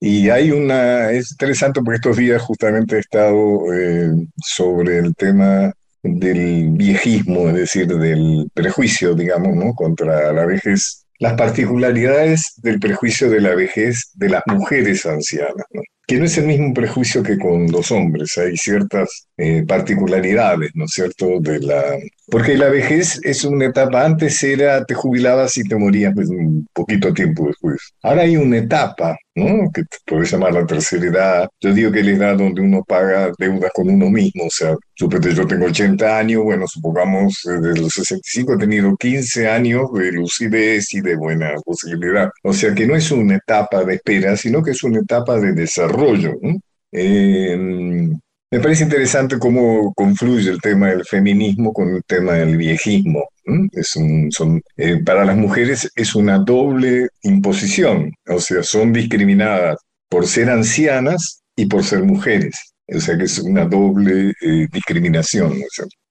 Y 0.00 0.30
hay 0.30 0.50
una, 0.50 1.10
es 1.10 1.32
interesante 1.32 1.80
porque 1.82 1.96
estos 1.96 2.16
días 2.16 2.40
justamente 2.40 2.96
he 2.96 3.00
estado 3.00 3.72
eh, 3.74 4.10
sobre 4.42 4.98
el 4.98 5.14
tema 5.14 5.72
del 6.02 6.70
viejismo, 6.70 7.48
es 7.48 7.54
decir, 7.54 7.86
del 7.86 8.48
prejuicio, 8.54 9.14
digamos, 9.14 9.54
¿no? 9.54 9.74
contra 9.74 10.32
la 10.32 10.46
vejez 10.46 10.99
las 11.20 11.34
particularidades 11.34 12.54
del 12.56 12.80
prejuicio 12.80 13.30
de 13.30 13.40
la 13.40 13.54
vejez 13.54 14.10
de 14.14 14.30
las 14.30 14.42
mujeres 14.46 15.06
ancianas, 15.06 15.66
¿no? 15.70 15.82
que 16.06 16.18
no 16.18 16.24
es 16.24 16.36
el 16.38 16.46
mismo 16.46 16.74
prejuicio 16.74 17.22
que 17.22 17.38
con 17.38 17.70
los 17.70 17.92
hombres, 17.92 18.36
hay 18.38 18.56
ciertas 18.56 19.28
eh, 19.42 19.64
particularidades, 19.66 20.70
¿no 20.74 20.84
es 20.84 20.90
cierto? 20.90 21.40
De 21.40 21.60
la... 21.60 21.82
Porque 22.26 22.58
la 22.58 22.68
vejez 22.68 23.18
es 23.24 23.42
una 23.42 23.64
etapa, 23.64 24.04
antes 24.04 24.42
era 24.44 24.84
te 24.84 24.92
jubilabas 24.92 25.56
y 25.56 25.64
te 25.64 25.76
morías 25.76 26.12
pues, 26.14 26.28
un 26.28 26.66
poquito 26.74 27.14
tiempo 27.14 27.46
después. 27.46 27.94
Ahora 28.02 28.22
hay 28.22 28.36
una 28.36 28.58
etapa, 28.58 29.16
¿no? 29.34 29.70
Que 29.72 29.82
puedes 30.04 30.30
llamar 30.30 30.52
la 30.52 30.66
tercera 30.66 31.06
edad. 31.06 31.48
Yo 31.58 31.72
digo 31.72 31.90
que 31.90 32.00
es 32.00 32.06
la 32.06 32.12
edad 32.12 32.36
donde 32.36 32.60
uno 32.60 32.84
paga 32.86 33.32
deudas 33.38 33.70
con 33.72 33.88
uno 33.88 34.10
mismo, 34.10 34.44
o 34.44 34.50
sea, 34.50 34.76
suponete 34.94 35.34
yo 35.34 35.46
tengo 35.46 35.64
80 35.64 36.18
años, 36.18 36.44
bueno, 36.44 36.66
supongamos 36.66 37.40
desde 37.42 37.80
los 37.80 37.94
65 37.94 38.54
he 38.54 38.58
tenido 38.58 38.94
15 38.94 39.48
años 39.48 39.90
de 39.94 40.12
lucidez 40.12 40.92
y 40.92 41.00
de 41.00 41.16
buena 41.16 41.54
posibilidad. 41.64 42.30
O 42.42 42.52
sea 42.52 42.74
que 42.74 42.86
no 42.86 42.94
es 42.94 43.10
una 43.10 43.36
etapa 43.36 43.84
de 43.84 43.94
espera, 43.94 44.36
sino 44.36 44.62
que 44.62 44.72
es 44.72 44.82
una 44.84 45.00
etapa 45.00 45.40
de 45.40 45.54
desarrollo. 45.54 46.34
¿no? 46.42 46.60
Eh, 46.92 48.10
me 48.50 48.58
parece 48.58 48.84
interesante 48.84 49.38
cómo 49.38 49.92
confluye 49.94 50.50
el 50.50 50.60
tema 50.60 50.88
del 50.88 51.04
feminismo 51.04 51.72
con 51.72 51.94
el 51.94 52.02
tema 52.04 52.32
del 52.32 52.56
viejismo. 52.56 53.28
Es 53.72 53.94
un, 53.96 54.30
son, 54.32 54.60
eh, 54.76 55.02
para 55.04 55.24
las 55.24 55.36
mujeres 55.36 55.90
es 55.94 56.14
una 56.14 56.38
doble 56.38 57.08
imposición, 57.22 58.12
o 58.28 58.40
sea, 58.40 58.62
son 58.62 58.92
discriminadas 58.92 59.76
por 60.08 60.26
ser 60.26 60.50
ancianas 60.50 61.42
y 61.56 61.66
por 61.66 61.84
ser 61.84 62.02
mujeres. 62.02 62.74
O 62.92 62.98
sea 62.98 63.16
que 63.16 63.24
es 63.24 63.38
una 63.38 63.66
doble 63.66 64.32
eh, 64.42 64.66
discriminación. 64.72 65.52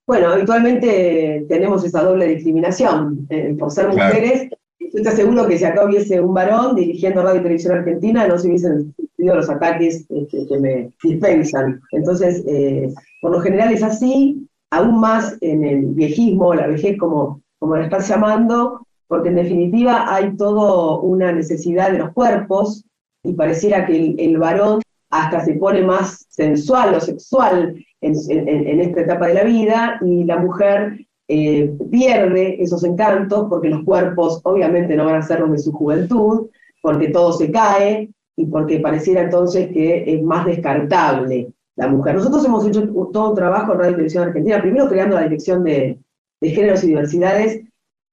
bueno, 0.07 0.29
habitualmente 0.29 1.45
tenemos 1.49 1.83
esa 1.83 2.03
doble 2.03 2.27
discriminación. 2.27 3.27
Eh, 3.29 3.53
por 3.59 3.69
ser 3.69 3.89
Claro. 3.89 4.15
mujeres, 4.15 4.49
estoy 4.79 5.15
seguro 5.15 5.45
que 5.45 5.57
si 5.57 5.65
acá 5.65 5.85
hubiese 5.85 6.21
un 6.21 6.33
varón 6.33 6.75
dirigiendo 6.75 7.21
Radio 7.21 7.41
y 7.41 7.43
Televisión 7.43 7.77
Argentina, 7.77 8.27
no 8.27 8.39
se 8.39 8.47
hubiesen 8.47 8.95
los 9.25 9.49
ataques 9.49 10.05
este, 10.09 10.47
que 10.47 10.59
me 10.59 10.91
dispensan. 11.03 11.81
Entonces, 11.91 12.43
eh, 12.47 12.93
por 13.21 13.31
lo 13.31 13.41
general 13.41 13.73
es 13.73 13.83
así, 13.83 14.47
aún 14.71 14.99
más 14.99 15.37
en 15.41 15.63
el 15.63 15.85
viejismo, 15.87 16.53
la 16.53 16.67
vejez 16.67 16.97
como, 16.97 17.41
como 17.59 17.75
la 17.75 17.85
estás 17.85 18.07
llamando, 18.07 18.85
porque 19.07 19.29
en 19.29 19.35
definitiva 19.35 20.13
hay 20.13 20.35
todo 20.37 21.01
una 21.01 21.31
necesidad 21.31 21.91
de 21.91 21.99
los 21.99 22.13
cuerpos 22.13 22.85
y 23.23 23.33
pareciera 23.33 23.85
que 23.85 24.15
el, 24.17 24.37
varón 24.37 24.81
hasta 25.09 25.43
se 25.43 25.53
pone 25.55 25.81
más 25.81 26.25
sensual 26.29 26.93
o 26.93 26.99
sexual 27.01 27.75
en 28.01 28.79
esta 28.79 29.01
etapa 29.01 29.27
de 29.27 29.33
la 29.33 29.43
vida 29.43 29.99
y 30.05 30.23
la 30.23 30.37
mujer 30.37 30.99
eh, 31.31 31.71
pierde 31.91 32.59
esos 32.59 32.83
encantos 32.83 33.45
porque 33.49 33.69
los 33.69 33.83
cuerpos 33.83 34.41
obviamente 34.43 34.95
no 34.95 35.05
van 35.05 35.17
a 35.17 35.21
ser 35.21 35.41
los 35.41 35.51
de 35.51 35.59
su 35.59 35.71
juventud, 35.71 36.49
porque 36.81 37.09
todo 37.09 37.33
se 37.33 37.51
cae 37.51 38.09
y 38.39 38.45
porque 38.45 38.79
pareciera 38.79 39.21
entonces 39.21 39.67
que 39.67 40.15
es 40.15 40.23
más 40.23 40.45
descartable 40.45 41.49
la 41.75 41.89
mujer. 41.89 42.15
Nosotros 42.15 42.45
hemos 42.45 42.65
hecho 42.65 42.87
todo 43.11 43.31
un 43.31 43.35
trabajo 43.35 43.73
en 43.73 43.79
Radio 43.79 43.91
y 43.91 43.95
Televisión 43.95 44.23
Argentina, 44.23 44.61
primero 44.61 44.87
creando 44.87 45.17
la 45.17 45.23
Dirección 45.23 45.61
de, 45.65 45.99
Géneros 46.41 46.85
y 46.85 46.87
Diversidades 46.87 47.61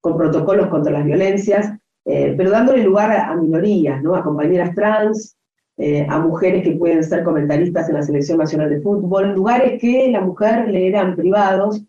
con 0.01 0.17
protocolos 0.17 0.67
contra 0.67 0.91
las 0.91 1.05
violencias, 1.05 1.71
eh, 2.03 2.33
pero 2.35 2.51
dándole 2.51 2.83
lugar 2.83 3.09
a, 3.11 3.33
minorías, 3.35 4.03
¿no? 4.03 4.15
a 4.15 4.23
compañeras 4.23 4.75
trans, 4.75 5.37
eh, 5.77 6.05
a 6.09 6.19
mujeres 6.19 6.63
que 6.63 6.71
pueden 6.71 7.05
ser 7.05 7.23
comentaristas 7.23 7.87
en 7.87 7.95
la 7.95 8.03
Selección 8.03 8.39
Nacional 8.39 8.69
de 8.69 8.81
Fútbol, 8.81 9.33
lugares 9.33 9.79
que 9.79 10.11
la 10.11 10.19
mujer 10.19 10.67
le 10.67 10.89
eran 10.89 11.15
privados, 11.15 11.81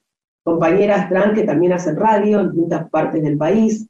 compañeras 0.44 1.08
trans 1.08 1.34
que 1.34 1.42
también 1.42 1.72
hacen 1.72 1.96
radio 1.96 2.38
en 2.38 2.52
distintas 2.52 2.88
partes 2.88 3.20
del 3.20 3.36
país, 3.36 3.88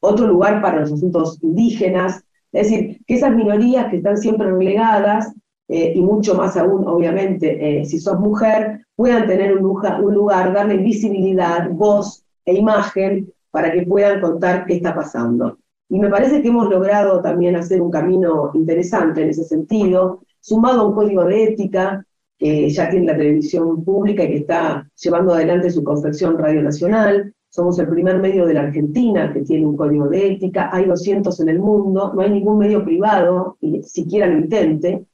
otro 0.00 0.26
lugar 0.26 0.60
para 0.60 0.80
los 0.80 0.92
asuntos 0.92 1.38
indígenas, 1.42 2.24
es 2.52 2.70
decir, 2.70 3.00
que 3.06 3.14
esas 3.14 3.34
minorías 3.34 3.88
que 3.90 3.96
están 3.96 4.16
siempre 4.16 4.50
relegadas, 4.50 5.32
eh, 5.68 5.92
y 5.94 6.02
mucho 6.02 6.34
más 6.34 6.56
aún, 6.56 6.86
obviamente, 6.86 7.80
eh, 7.80 7.84
si 7.84 8.00
sos 8.00 8.18
mujer, 8.18 8.86
puedan 8.96 9.26
tener 9.28 9.56
un 9.56 9.62
lugar, 9.62 10.02
un 10.02 10.14
lugar, 10.14 10.52
darle 10.52 10.78
visibilidad, 10.78 11.70
voz 11.70 12.24
e 12.44 12.54
imagen 12.54 13.32
para 13.52 13.70
que 13.72 13.82
puedan 13.82 14.20
contar 14.20 14.66
qué 14.66 14.74
está 14.74 14.94
pasando. 14.94 15.58
Y 15.88 15.98
me 15.98 16.08
parece 16.08 16.42
que 16.42 16.48
hemos 16.48 16.68
logrado 16.68 17.20
también 17.20 17.56
hacer 17.56 17.80
un 17.80 17.90
camino 17.90 18.50
interesante 18.54 19.22
en 19.22 19.30
ese 19.30 19.44
sentido, 19.44 20.22
sumado 20.40 20.80
a 20.80 20.86
un 20.88 20.94
código 20.94 21.24
de 21.24 21.44
ética 21.44 22.04
que 22.38 22.68
ya 22.70 22.88
tiene 22.88 23.06
la 23.06 23.16
televisión 23.16 23.84
pública 23.84 24.24
y 24.24 24.28
que 24.28 24.36
está 24.38 24.88
llevando 24.96 25.34
adelante 25.34 25.70
su 25.70 25.84
confección 25.84 26.38
Radio 26.38 26.62
Nacional. 26.62 27.34
Somos 27.50 27.78
el 27.80 27.88
primer 27.88 28.20
medio 28.20 28.46
de 28.46 28.54
la 28.54 28.62
Argentina 28.62 29.32
que 29.32 29.40
tiene 29.42 29.66
un 29.66 29.76
código 29.76 30.08
de 30.08 30.34
ética, 30.34 30.70
hay 30.72 30.84
200 30.84 31.38
en 31.40 31.48
el 31.48 31.58
mundo, 31.58 32.12
no 32.14 32.20
hay 32.22 32.30
ningún 32.30 32.58
medio 32.58 32.84
privado, 32.84 33.56
ni 33.60 33.82
siquiera 33.82 34.28
lo 34.28 34.38
intente. 34.38 35.04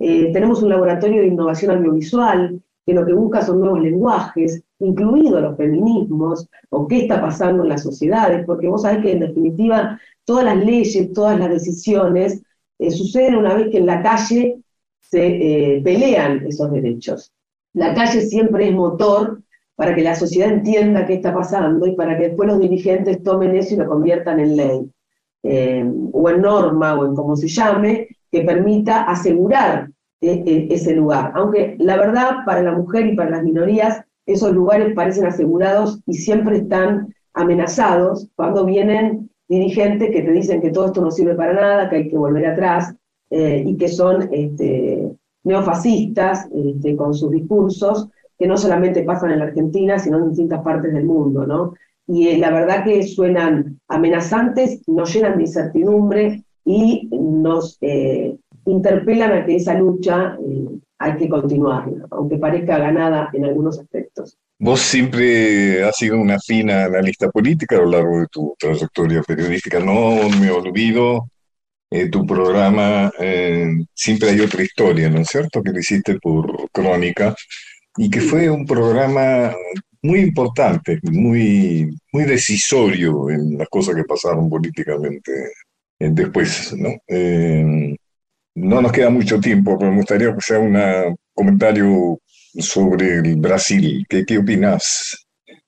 Eh, 0.00 0.32
tenemos 0.32 0.60
un 0.62 0.70
laboratorio 0.70 1.20
de 1.20 1.28
innovación 1.28 1.76
audiovisual 1.76 2.60
que 2.84 2.94
lo 2.94 3.06
que 3.06 3.12
busca 3.12 3.42
son 3.42 3.60
nuevos 3.60 3.80
lenguajes, 3.80 4.64
incluidos 4.80 5.40
los 5.40 5.56
feminismos, 5.56 6.48
o 6.70 6.88
qué 6.88 7.02
está 7.02 7.20
pasando 7.20 7.62
en 7.62 7.68
las 7.68 7.84
sociedades, 7.84 8.44
porque 8.44 8.66
vos 8.66 8.82
sabés 8.82 9.02
que 9.02 9.12
en 9.12 9.20
definitiva 9.20 10.00
todas 10.24 10.46
las 10.46 10.56
leyes, 10.56 11.12
todas 11.12 11.38
las 11.38 11.50
decisiones 11.50 12.42
eh, 12.80 12.90
suceden 12.90 13.36
una 13.36 13.54
vez 13.54 13.68
que 13.70 13.78
en 13.78 13.86
la 13.86 14.02
calle 14.02 14.58
se 15.00 15.76
eh, 15.76 15.80
pelean 15.82 16.44
esos 16.46 16.72
derechos. 16.72 17.32
La 17.72 17.94
calle 17.94 18.22
siempre 18.22 18.68
es 18.68 18.74
motor 18.74 19.42
para 19.78 19.94
que 19.94 20.02
la 20.02 20.16
sociedad 20.16 20.50
entienda 20.50 21.06
qué 21.06 21.14
está 21.14 21.32
pasando 21.32 21.86
y 21.86 21.94
para 21.94 22.18
que 22.18 22.30
después 22.30 22.48
los 22.48 22.58
dirigentes 22.58 23.22
tomen 23.22 23.54
eso 23.54 23.74
y 23.74 23.76
lo 23.76 23.86
conviertan 23.86 24.40
en 24.40 24.56
ley, 24.56 24.90
eh, 25.44 25.88
o 26.12 26.28
en 26.28 26.40
norma, 26.42 26.98
o 26.98 27.06
en 27.06 27.14
como 27.14 27.36
se 27.36 27.46
llame, 27.46 28.08
que 28.28 28.42
permita 28.42 29.04
asegurar 29.04 29.88
ese 30.20 30.96
lugar. 30.96 31.30
Aunque 31.36 31.76
la 31.78 31.96
verdad, 31.96 32.38
para 32.44 32.60
la 32.60 32.72
mujer 32.72 33.06
y 33.06 33.14
para 33.14 33.30
las 33.30 33.44
minorías, 33.44 34.02
esos 34.26 34.50
lugares 34.50 34.94
parecen 34.96 35.26
asegurados 35.26 36.00
y 36.06 36.14
siempre 36.14 36.56
están 36.56 37.14
amenazados 37.34 38.26
cuando 38.34 38.64
vienen 38.64 39.30
dirigentes 39.46 40.10
que 40.10 40.22
te 40.22 40.32
dicen 40.32 40.60
que 40.60 40.70
todo 40.70 40.86
esto 40.86 41.02
no 41.02 41.12
sirve 41.12 41.36
para 41.36 41.52
nada, 41.52 41.88
que 41.88 41.96
hay 41.96 42.08
que 42.08 42.18
volver 42.18 42.46
atrás, 42.46 42.92
eh, 43.30 43.62
y 43.64 43.76
que 43.76 43.86
son 43.86 44.28
este, 44.32 45.08
neofascistas 45.44 46.48
este, 46.52 46.96
con 46.96 47.14
sus 47.14 47.30
discursos, 47.30 48.08
que 48.38 48.46
no 48.46 48.56
solamente 48.56 49.02
pasan 49.02 49.32
en 49.32 49.40
la 49.40 49.46
Argentina, 49.46 49.98
sino 49.98 50.18
en 50.18 50.28
distintas 50.28 50.62
partes 50.62 50.92
del 50.92 51.04
mundo, 51.04 51.46
¿no? 51.46 51.74
Y 52.06 52.28
eh, 52.28 52.38
la 52.38 52.50
verdad 52.50 52.84
que 52.84 53.02
suenan 53.02 53.80
amenazantes, 53.88 54.80
nos 54.86 55.12
llenan 55.12 55.36
de 55.36 55.44
incertidumbre 55.44 56.44
y 56.64 57.08
nos 57.10 57.78
eh, 57.80 58.36
interpelan 58.66 59.32
a 59.32 59.44
que 59.44 59.56
esa 59.56 59.74
lucha 59.74 60.36
hay 60.98 61.16
que 61.16 61.28
continuar, 61.28 61.88
aunque 62.10 62.38
parezca 62.38 62.78
ganada 62.78 63.30
en 63.32 63.44
algunos 63.44 63.78
aspectos. 63.78 64.36
Vos 64.60 64.80
siempre 64.80 65.84
has 65.84 65.96
sido 65.96 66.18
una 66.18 66.38
fina 66.40 66.84
analista 66.84 67.30
política 67.30 67.76
a 67.76 67.80
lo 67.80 67.90
largo 67.90 68.20
de 68.20 68.26
tu 68.26 68.56
trayectoria 68.58 69.22
periodística. 69.22 69.78
No 69.78 70.28
me 70.40 70.50
olvido 70.50 71.28
eh, 71.90 72.08
tu 72.08 72.26
programa 72.26 73.10
eh, 73.20 73.68
Siempre 73.94 74.30
hay 74.30 74.40
otra 74.40 74.62
historia, 74.62 75.08
¿no 75.08 75.20
es 75.20 75.28
cierto? 75.28 75.62
Que 75.62 75.70
lo 75.70 75.78
hiciste 75.78 76.18
por 76.18 76.68
Crónica 76.72 77.34
y 77.98 78.08
que 78.08 78.20
fue 78.20 78.48
un 78.48 78.64
programa 78.64 79.54
muy 80.02 80.20
importante, 80.20 81.00
muy, 81.02 81.90
muy 82.12 82.24
decisorio 82.24 83.28
en 83.30 83.58
las 83.58 83.68
cosas 83.68 83.96
que 83.96 84.04
pasaron 84.04 84.48
políticamente 84.48 85.32
eh, 85.98 86.08
después, 86.12 86.74
¿no? 86.76 86.90
no 88.54 88.82
nos 88.82 88.92
queda 88.92 89.10
mucho 89.10 89.40
tiempo, 89.40 89.76
pero 89.78 89.90
me 89.90 89.98
gustaría 89.98 90.34
que 90.34 90.40
sea 90.40 90.58
un 90.58 91.16
comentario 91.34 92.18
sobre 92.58 93.18
el 93.18 93.36
Brasil. 93.36 94.04
¿Qué, 94.08 94.24
qué 94.24 94.38
opinas? 94.38 95.26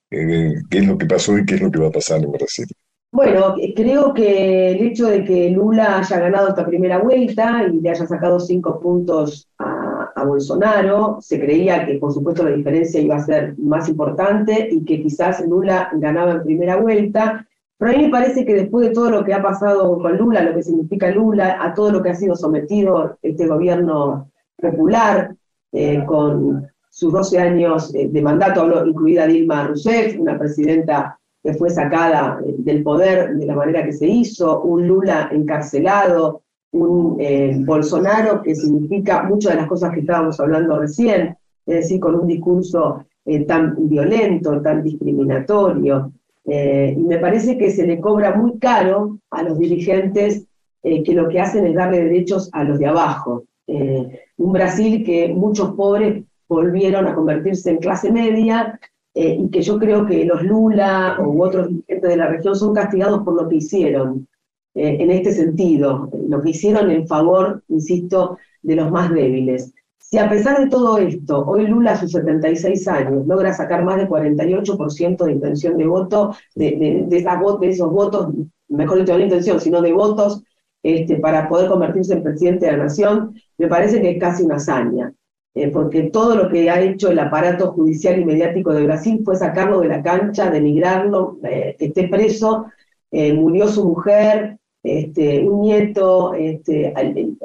¿Qué 0.08 0.54
es 0.70 0.86
lo 0.86 0.98
que 0.98 1.06
pasó 1.06 1.38
y 1.38 1.44
qué 1.44 1.54
es 1.54 1.60
lo 1.60 1.70
que 1.70 1.78
va 1.78 1.88
a 1.88 1.92
pasar 1.92 2.22
en 2.22 2.32
Brasil? 2.32 2.66
Bueno, 3.12 3.56
creo 3.74 4.14
que 4.14 4.70
el 4.70 4.86
hecho 4.86 5.06
de 5.06 5.24
que 5.24 5.50
Lula 5.50 5.98
haya 5.98 6.20
ganado 6.20 6.48
esta 6.48 6.64
primera 6.64 6.98
vuelta 6.98 7.64
y 7.64 7.80
le 7.80 7.90
haya 7.90 8.06
sacado 8.06 8.38
cinco 8.38 8.80
puntos 8.80 9.48
a, 9.58 9.79
Bolsonaro, 10.24 11.18
se 11.20 11.40
creía 11.40 11.86
que 11.86 11.98
por 11.98 12.12
supuesto 12.12 12.44
la 12.44 12.56
diferencia 12.56 13.00
iba 13.00 13.16
a 13.16 13.24
ser 13.24 13.58
más 13.58 13.88
importante 13.88 14.68
y 14.70 14.84
que 14.84 15.02
quizás 15.02 15.46
Lula 15.46 15.90
ganaba 15.94 16.32
en 16.32 16.42
primera 16.42 16.76
vuelta, 16.76 17.46
pero 17.78 17.92
a 17.92 17.94
mí 17.94 18.04
me 18.04 18.10
parece 18.10 18.44
que 18.44 18.54
después 18.54 18.88
de 18.88 18.94
todo 18.94 19.10
lo 19.10 19.24
que 19.24 19.32
ha 19.32 19.42
pasado 19.42 19.98
con 19.98 20.16
Lula, 20.16 20.42
lo 20.42 20.54
que 20.54 20.62
significa 20.62 21.10
Lula, 21.10 21.58
a 21.60 21.72
todo 21.72 21.90
lo 21.90 22.02
que 22.02 22.10
ha 22.10 22.14
sido 22.14 22.36
sometido 22.36 23.18
este 23.22 23.46
gobierno 23.46 24.30
popular, 24.56 25.34
eh, 25.72 26.04
con 26.04 26.68
sus 26.90 27.12
12 27.12 27.38
años 27.38 27.94
eh, 27.94 28.08
de 28.08 28.22
mandato, 28.22 28.84
incluida 28.84 29.26
Dilma 29.26 29.68
Rousseff, 29.68 30.18
una 30.18 30.38
presidenta 30.38 31.18
que 31.42 31.54
fue 31.54 31.70
sacada 31.70 32.40
eh, 32.44 32.56
del 32.58 32.82
poder 32.82 33.36
de 33.36 33.46
la 33.46 33.54
manera 33.54 33.84
que 33.84 33.92
se 33.92 34.06
hizo, 34.06 34.62
un 34.62 34.86
Lula 34.86 35.30
encarcelado, 35.32 36.42
un 36.72 37.16
eh, 37.20 37.56
Bolsonaro 37.58 38.42
que 38.42 38.54
significa 38.54 39.22
muchas 39.24 39.52
de 39.52 39.60
las 39.60 39.68
cosas 39.68 39.92
que 39.92 40.00
estábamos 40.00 40.38
hablando 40.40 40.78
recién, 40.78 41.36
es 41.66 41.74
decir, 41.74 42.00
con 42.00 42.14
un 42.14 42.26
discurso 42.26 43.04
eh, 43.24 43.44
tan 43.44 43.88
violento, 43.88 44.60
tan 44.60 44.82
discriminatorio. 44.82 46.12
y 46.44 47.02
me 47.02 47.18
parece 47.18 47.56
que 47.56 47.70
se 47.70 47.86
le 47.86 48.00
cobra 48.00 48.34
muy 48.34 48.58
caro 48.58 49.18
a 49.30 49.42
los 49.42 49.58
dirigentes 49.58 50.46
que 50.82 51.14
lo 51.14 51.28
que 51.28 51.40
hacen 51.40 51.66
es 51.66 51.74
darle 51.74 52.04
derechos 52.04 52.48
a 52.52 52.64
los 52.64 52.78
de 52.78 52.86
abajo. 52.86 53.44
un 53.66 54.52
Brasil 54.52 55.04
que 55.04 55.28
muchos 55.28 55.74
pobres 55.74 56.24
volvieron 56.50 57.06
a 57.06 57.14
convertirse 57.14 57.70
en 57.70 57.78
clase 57.78 58.10
media 58.10 58.78
eh, 59.14 59.36
y 59.40 59.50
que 59.50 59.62
yo 59.62 59.78
creo 59.78 60.04
que 60.04 60.24
los 60.24 60.42
Lula 60.42 61.16
u 61.20 61.42
otros 61.42 61.68
dirigentes 61.68 62.10
de 62.10 62.16
la 62.16 62.26
región 62.26 62.56
son 62.56 62.74
castigados 62.74 63.22
por 63.22 63.40
lo 63.40 63.48
que 63.48 63.56
hicieron 63.56 64.26
eh, 64.74 64.96
en 65.00 65.10
este 65.10 65.32
sentido, 65.32 66.10
lo 66.28 66.40
que 66.40 66.50
hicieron 66.50 66.90
en 66.90 67.06
favor, 67.06 67.62
insisto, 67.68 68.38
de 68.62 68.76
los 68.76 68.90
más 68.90 69.12
débiles. 69.12 69.72
Si 69.98 70.18
a 70.18 70.28
pesar 70.28 70.58
de 70.58 70.68
todo 70.68 70.98
esto, 70.98 71.44
hoy 71.46 71.66
Lula 71.66 71.92
a 71.92 71.96
sus 71.96 72.12
76 72.12 72.88
años 72.88 73.26
logra 73.26 73.52
sacar 73.52 73.84
más 73.84 73.96
de 73.96 74.08
48% 74.08 75.24
de 75.24 75.32
intención 75.32 75.76
de 75.76 75.86
voto, 75.86 76.34
de, 76.54 77.06
de, 77.08 77.68
esos 77.68 77.92
votos, 77.92 78.28
mejor 78.68 78.98
dicho, 78.98 79.12
no 79.12 79.18
de 79.18 79.24
intención, 79.24 79.60
sino 79.60 79.80
de 79.80 79.92
votos 79.92 80.42
este, 80.82 81.16
para 81.16 81.48
poder 81.48 81.68
convertirse 81.68 82.14
en 82.14 82.22
presidente 82.22 82.66
de 82.66 82.72
la 82.72 82.84
nación, 82.84 83.34
me 83.58 83.68
parece 83.68 84.00
que 84.00 84.10
es 84.10 84.18
casi 84.18 84.42
una 84.42 84.56
hazaña. 84.56 85.12
Eh, 85.54 85.68
porque 85.68 86.04
todo 86.04 86.36
lo 86.36 86.48
que 86.48 86.70
ha 86.70 86.80
hecho 86.80 87.10
el 87.10 87.18
aparato 87.18 87.72
judicial 87.72 88.20
y 88.20 88.24
mediático 88.24 88.72
de 88.72 88.84
Brasil 88.84 89.20
fue 89.24 89.34
sacarlo 89.34 89.80
de 89.80 89.88
la 89.88 90.02
cancha, 90.02 90.48
denigrarlo, 90.48 91.38
eh, 91.42 91.74
que 91.76 91.86
esté 91.86 92.06
preso, 92.08 92.66
eh, 93.10 93.32
murió 93.32 93.66
su 93.66 93.84
mujer, 93.84 94.59
este, 94.82 95.46
un 95.46 95.62
nieto 95.62 96.34
este, 96.34 96.94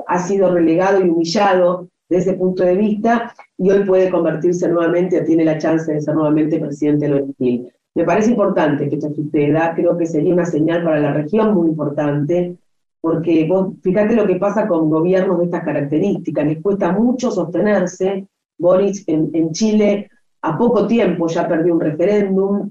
ha 0.08 0.20
sido 0.20 0.54
relegado 0.54 1.04
y 1.04 1.10
humillado 1.10 1.90
desde 2.08 2.32
ese 2.32 2.38
punto 2.38 2.64
de 2.64 2.76
vista 2.76 3.34
y 3.58 3.72
hoy 3.72 3.84
puede 3.84 4.10
convertirse 4.10 4.68
nuevamente, 4.68 5.22
tiene 5.22 5.46
la 5.46 5.58
chance 5.58 5.92
de 5.92 6.02
ser 6.02 6.16
nuevamente 6.16 6.60
presidente 6.60 7.08
de 7.08 7.22
Brasil. 7.22 7.72
Me 7.96 8.04
parece 8.04 8.32
importante 8.32 8.90
que 8.90 8.96
esto 8.96 9.14
suceda, 9.14 9.74
creo 9.74 9.98
que 9.98 10.06
sería 10.06 10.34
una 10.34 10.46
señal 10.46 10.84
para 10.84 11.00
la 11.00 11.14
región 11.14 11.54
muy 11.54 11.68
importante, 11.70 12.58
porque 13.02 13.46
vos 13.48 13.74
fíjate 13.82 14.16
lo 14.16 14.28
que 14.28 14.36
pasa 14.36 14.68
con 14.68 14.90
gobiernos 14.90 15.40
de 15.40 15.46
estas 15.46 15.64
características, 15.64 16.46
les 16.46 16.62
cuesta 16.62 16.92
mucho 16.92 17.32
sostenerse. 17.32 18.28
Boris 18.58 19.04
en, 19.08 19.52
Chile 19.52 20.10
a 20.42 20.58
poco 20.58 20.88
tiempo 20.88 21.28
ya 21.28 21.48
perdió 21.48 21.74
un 21.74 21.82
referéndum, 21.82 22.70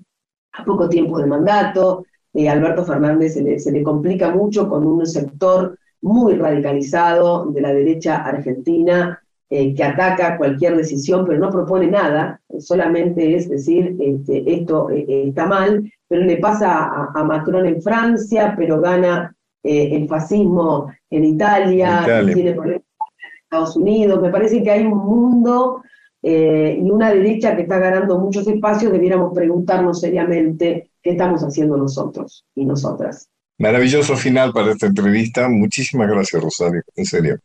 a 0.52 0.64
poco 0.64 0.88
tiempo 0.88 1.18
de 1.18 1.26
mandato, 1.26 2.04
eh, 2.34 2.48
Alberto 2.48 2.84
Fernández 2.84 3.34
se 3.34 3.72
le, 3.72 3.82
complica 3.82 4.30
mucho 4.30 4.68
con 4.68 4.86
un 4.86 5.06
sector 5.06 5.78
muy 6.02 6.34
radicalizado 6.34 7.46
de 7.46 7.60
la 7.60 7.72
derecha 7.72 8.16
argentina 8.16 9.20
eh, 9.48 9.74
que 9.74 9.84
ataca 9.84 10.36
cualquier 10.36 10.76
decisión, 10.76 11.24
pero 11.24 11.38
no 11.38 11.50
propone 11.50 11.86
nada, 11.86 12.40
solamente 12.58 13.36
es 13.36 13.48
decir, 13.48 13.96
este, 14.00 14.52
esto 14.52 14.90
eh, 14.90 15.28
está 15.28 15.46
mal, 15.46 15.90
pero 16.08 16.22
le 16.24 16.36
pasa 16.38 16.84
a, 16.84 17.12
a, 17.14 17.24
Macron 17.24 17.66
en 17.66 17.80
Francia, 17.80 18.54
pero 18.56 18.80
gana 18.80 19.34
eh, 19.64 19.96
el 19.96 20.06
fascismo 20.06 20.92
en 21.08 21.24
Italia, 21.24 22.04
tiene 22.34 22.52
problemas 22.52 22.82
en 22.82 23.44
Estados 23.44 23.76
Unidos. 23.76 24.20
Me 24.20 24.28
parece 24.28 24.62
que 24.62 24.70
hay 24.70 24.84
un 24.84 24.98
mundo 24.98 25.82
eh, 26.22 26.78
y 26.78 26.90
una 26.90 27.10
derecha 27.10 27.56
que 27.56 27.62
está 27.62 27.78
ganando 27.78 28.18
muchos 28.18 28.46
espacios, 28.46 28.92
debiéramos 28.92 29.32
preguntarnos 29.34 30.00
seriamente 30.00 30.90
qué 31.04 31.10
estamos 31.10 31.42
haciendo 31.42 31.76
nosotros 31.76 32.44
y 32.56 32.64
nosotras. 32.64 33.28
Maravilloso 33.58 34.16
final 34.16 34.52
para 34.52 34.72
esta 34.72 34.86
entrevista. 34.86 35.48
Muchísimas 35.48 36.08
gracias, 36.08 36.42
Rosario, 36.42 36.82
en 36.96 37.04
serio. 37.04 37.38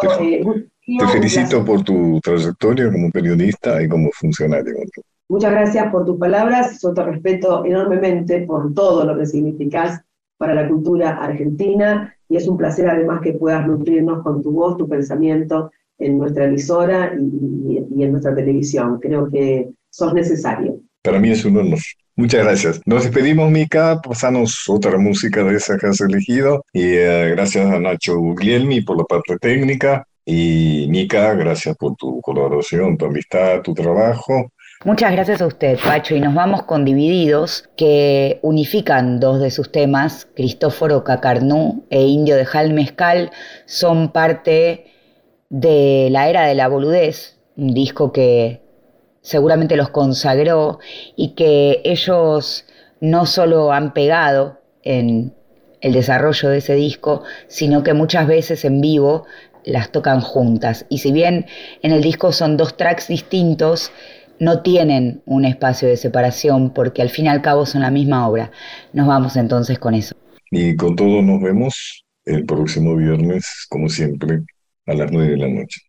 te, 0.00 0.40
eh, 0.40 1.08
felicito 1.12 1.64
por 1.64 1.82
tu 1.82 2.18
trayectoria 2.20 2.90
como 2.90 3.10
periodista 3.10 3.80
y 3.82 3.88
como 3.88 4.10
funcionario. 4.12 4.74
Muchas 5.28 5.52
gracias 5.52 5.92
por 5.92 6.04
tus 6.04 6.18
palabras. 6.18 6.80
Yo 6.82 6.94
te 6.94 7.02
respeto 7.04 7.64
enormemente 7.64 8.40
por 8.40 8.74
todo 8.74 9.04
lo 9.04 9.16
que 9.16 9.26
significas 9.26 10.00
para 10.38 10.54
la 10.54 10.68
cultura 10.68 11.16
argentina 11.16 12.14
y 12.28 12.36
es 12.36 12.48
un 12.48 12.56
placer 12.56 12.88
además 12.88 13.20
que 13.22 13.34
puedas 13.34 13.66
nutrirnos 13.66 14.22
con 14.22 14.42
tu 14.42 14.52
voz, 14.52 14.76
tu 14.76 14.88
pensamiento 14.88 15.70
en 15.98 16.18
nuestra 16.18 16.44
emisora 16.44 17.14
y, 17.18 18.02
en 18.02 18.10
nuestra 18.10 18.34
televisión. 18.34 18.98
Creo 19.00 19.30
que 19.30 19.68
sos 19.90 20.12
necesario. 20.12 20.80
Para 21.02 21.20
mí 21.20 21.30
es 21.30 21.44
un 21.44 21.56
honor. 21.56 21.78
Muchas 22.16 22.44
gracias. 22.44 22.80
Nos 22.86 23.04
despedimos, 23.04 23.50
Mica. 23.50 24.00
Pasanos 24.00 24.66
otra 24.70 24.96
música 24.96 25.44
de 25.44 25.56
esa 25.56 25.76
que 25.76 25.86
has 25.86 26.00
elegido. 26.00 26.64
Y 26.72 26.94
eh, 26.94 27.28
gracias 27.30 27.70
a 27.70 27.78
Nacho 27.78 28.16
Guglielmi 28.16 28.80
por 28.80 28.96
la 28.96 29.04
parte 29.04 29.36
técnica. 29.38 30.06
Y 30.24 30.86
Mica, 30.88 31.34
gracias 31.34 31.76
por 31.76 31.94
tu 31.96 32.22
colaboración, 32.22 32.96
tu 32.96 33.04
amistad, 33.04 33.60
tu 33.60 33.74
trabajo. 33.74 34.50
Muchas 34.84 35.12
gracias 35.12 35.42
a 35.42 35.46
usted, 35.46 35.78
Pacho, 35.78 36.14
y 36.14 36.20
nos 36.20 36.34
vamos 36.34 36.62
con 36.62 36.84
Divididos, 36.84 37.68
que 37.76 38.38
unifican 38.42 39.20
dos 39.20 39.40
de 39.40 39.50
sus 39.50 39.72
temas, 39.72 40.28
Cristóforo 40.34 41.02
Cacarnú 41.02 41.86
e 41.90 42.02
Indio 42.02 42.36
de 42.36 42.44
Jalmezcal, 42.44 43.30
son 43.64 44.12
parte 44.12 44.86
de 45.48 46.08
la 46.10 46.28
era 46.28 46.46
de 46.46 46.54
la 46.54 46.68
boludez, 46.68 47.38
un 47.56 47.72
disco 47.72 48.12
que 48.12 48.65
seguramente 49.26 49.76
los 49.76 49.90
consagró 49.90 50.78
y 51.16 51.30
que 51.30 51.80
ellos 51.82 52.64
no 53.00 53.26
solo 53.26 53.72
han 53.72 53.92
pegado 53.92 54.60
en 54.84 55.34
el 55.80 55.94
desarrollo 55.94 56.48
de 56.48 56.58
ese 56.58 56.76
disco, 56.76 57.24
sino 57.48 57.82
que 57.82 57.92
muchas 57.92 58.28
veces 58.28 58.64
en 58.64 58.80
vivo 58.80 59.26
las 59.64 59.90
tocan 59.90 60.20
juntas. 60.20 60.86
Y 60.88 60.98
si 60.98 61.10
bien 61.10 61.46
en 61.82 61.90
el 61.90 62.02
disco 62.02 62.30
son 62.30 62.56
dos 62.56 62.76
tracks 62.76 63.08
distintos, 63.08 63.90
no 64.38 64.62
tienen 64.62 65.22
un 65.26 65.44
espacio 65.44 65.88
de 65.88 65.96
separación 65.96 66.70
porque 66.70 67.02
al 67.02 67.10
fin 67.10 67.24
y 67.24 67.28
al 67.28 67.42
cabo 67.42 67.66
son 67.66 67.82
la 67.82 67.90
misma 67.90 68.28
obra. 68.28 68.52
Nos 68.92 69.08
vamos 69.08 69.34
entonces 69.34 69.80
con 69.80 69.94
eso. 69.94 70.14
Y 70.52 70.76
con 70.76 70.94
todo 70.94 71.20
nos 71.20 71.42
vemos 71.42 72.04
el 72.24 72.46
próximo 72.46 72.94
viernes, 72.94 73.66
como 73.68 73.88
siempre, 73.88 74.42
a 74.86 74.94
las 74.94 75.10
nueve 75.10 75.32
de 75.32 75.36
la 75.36 75.48
noche. 75.48 75.80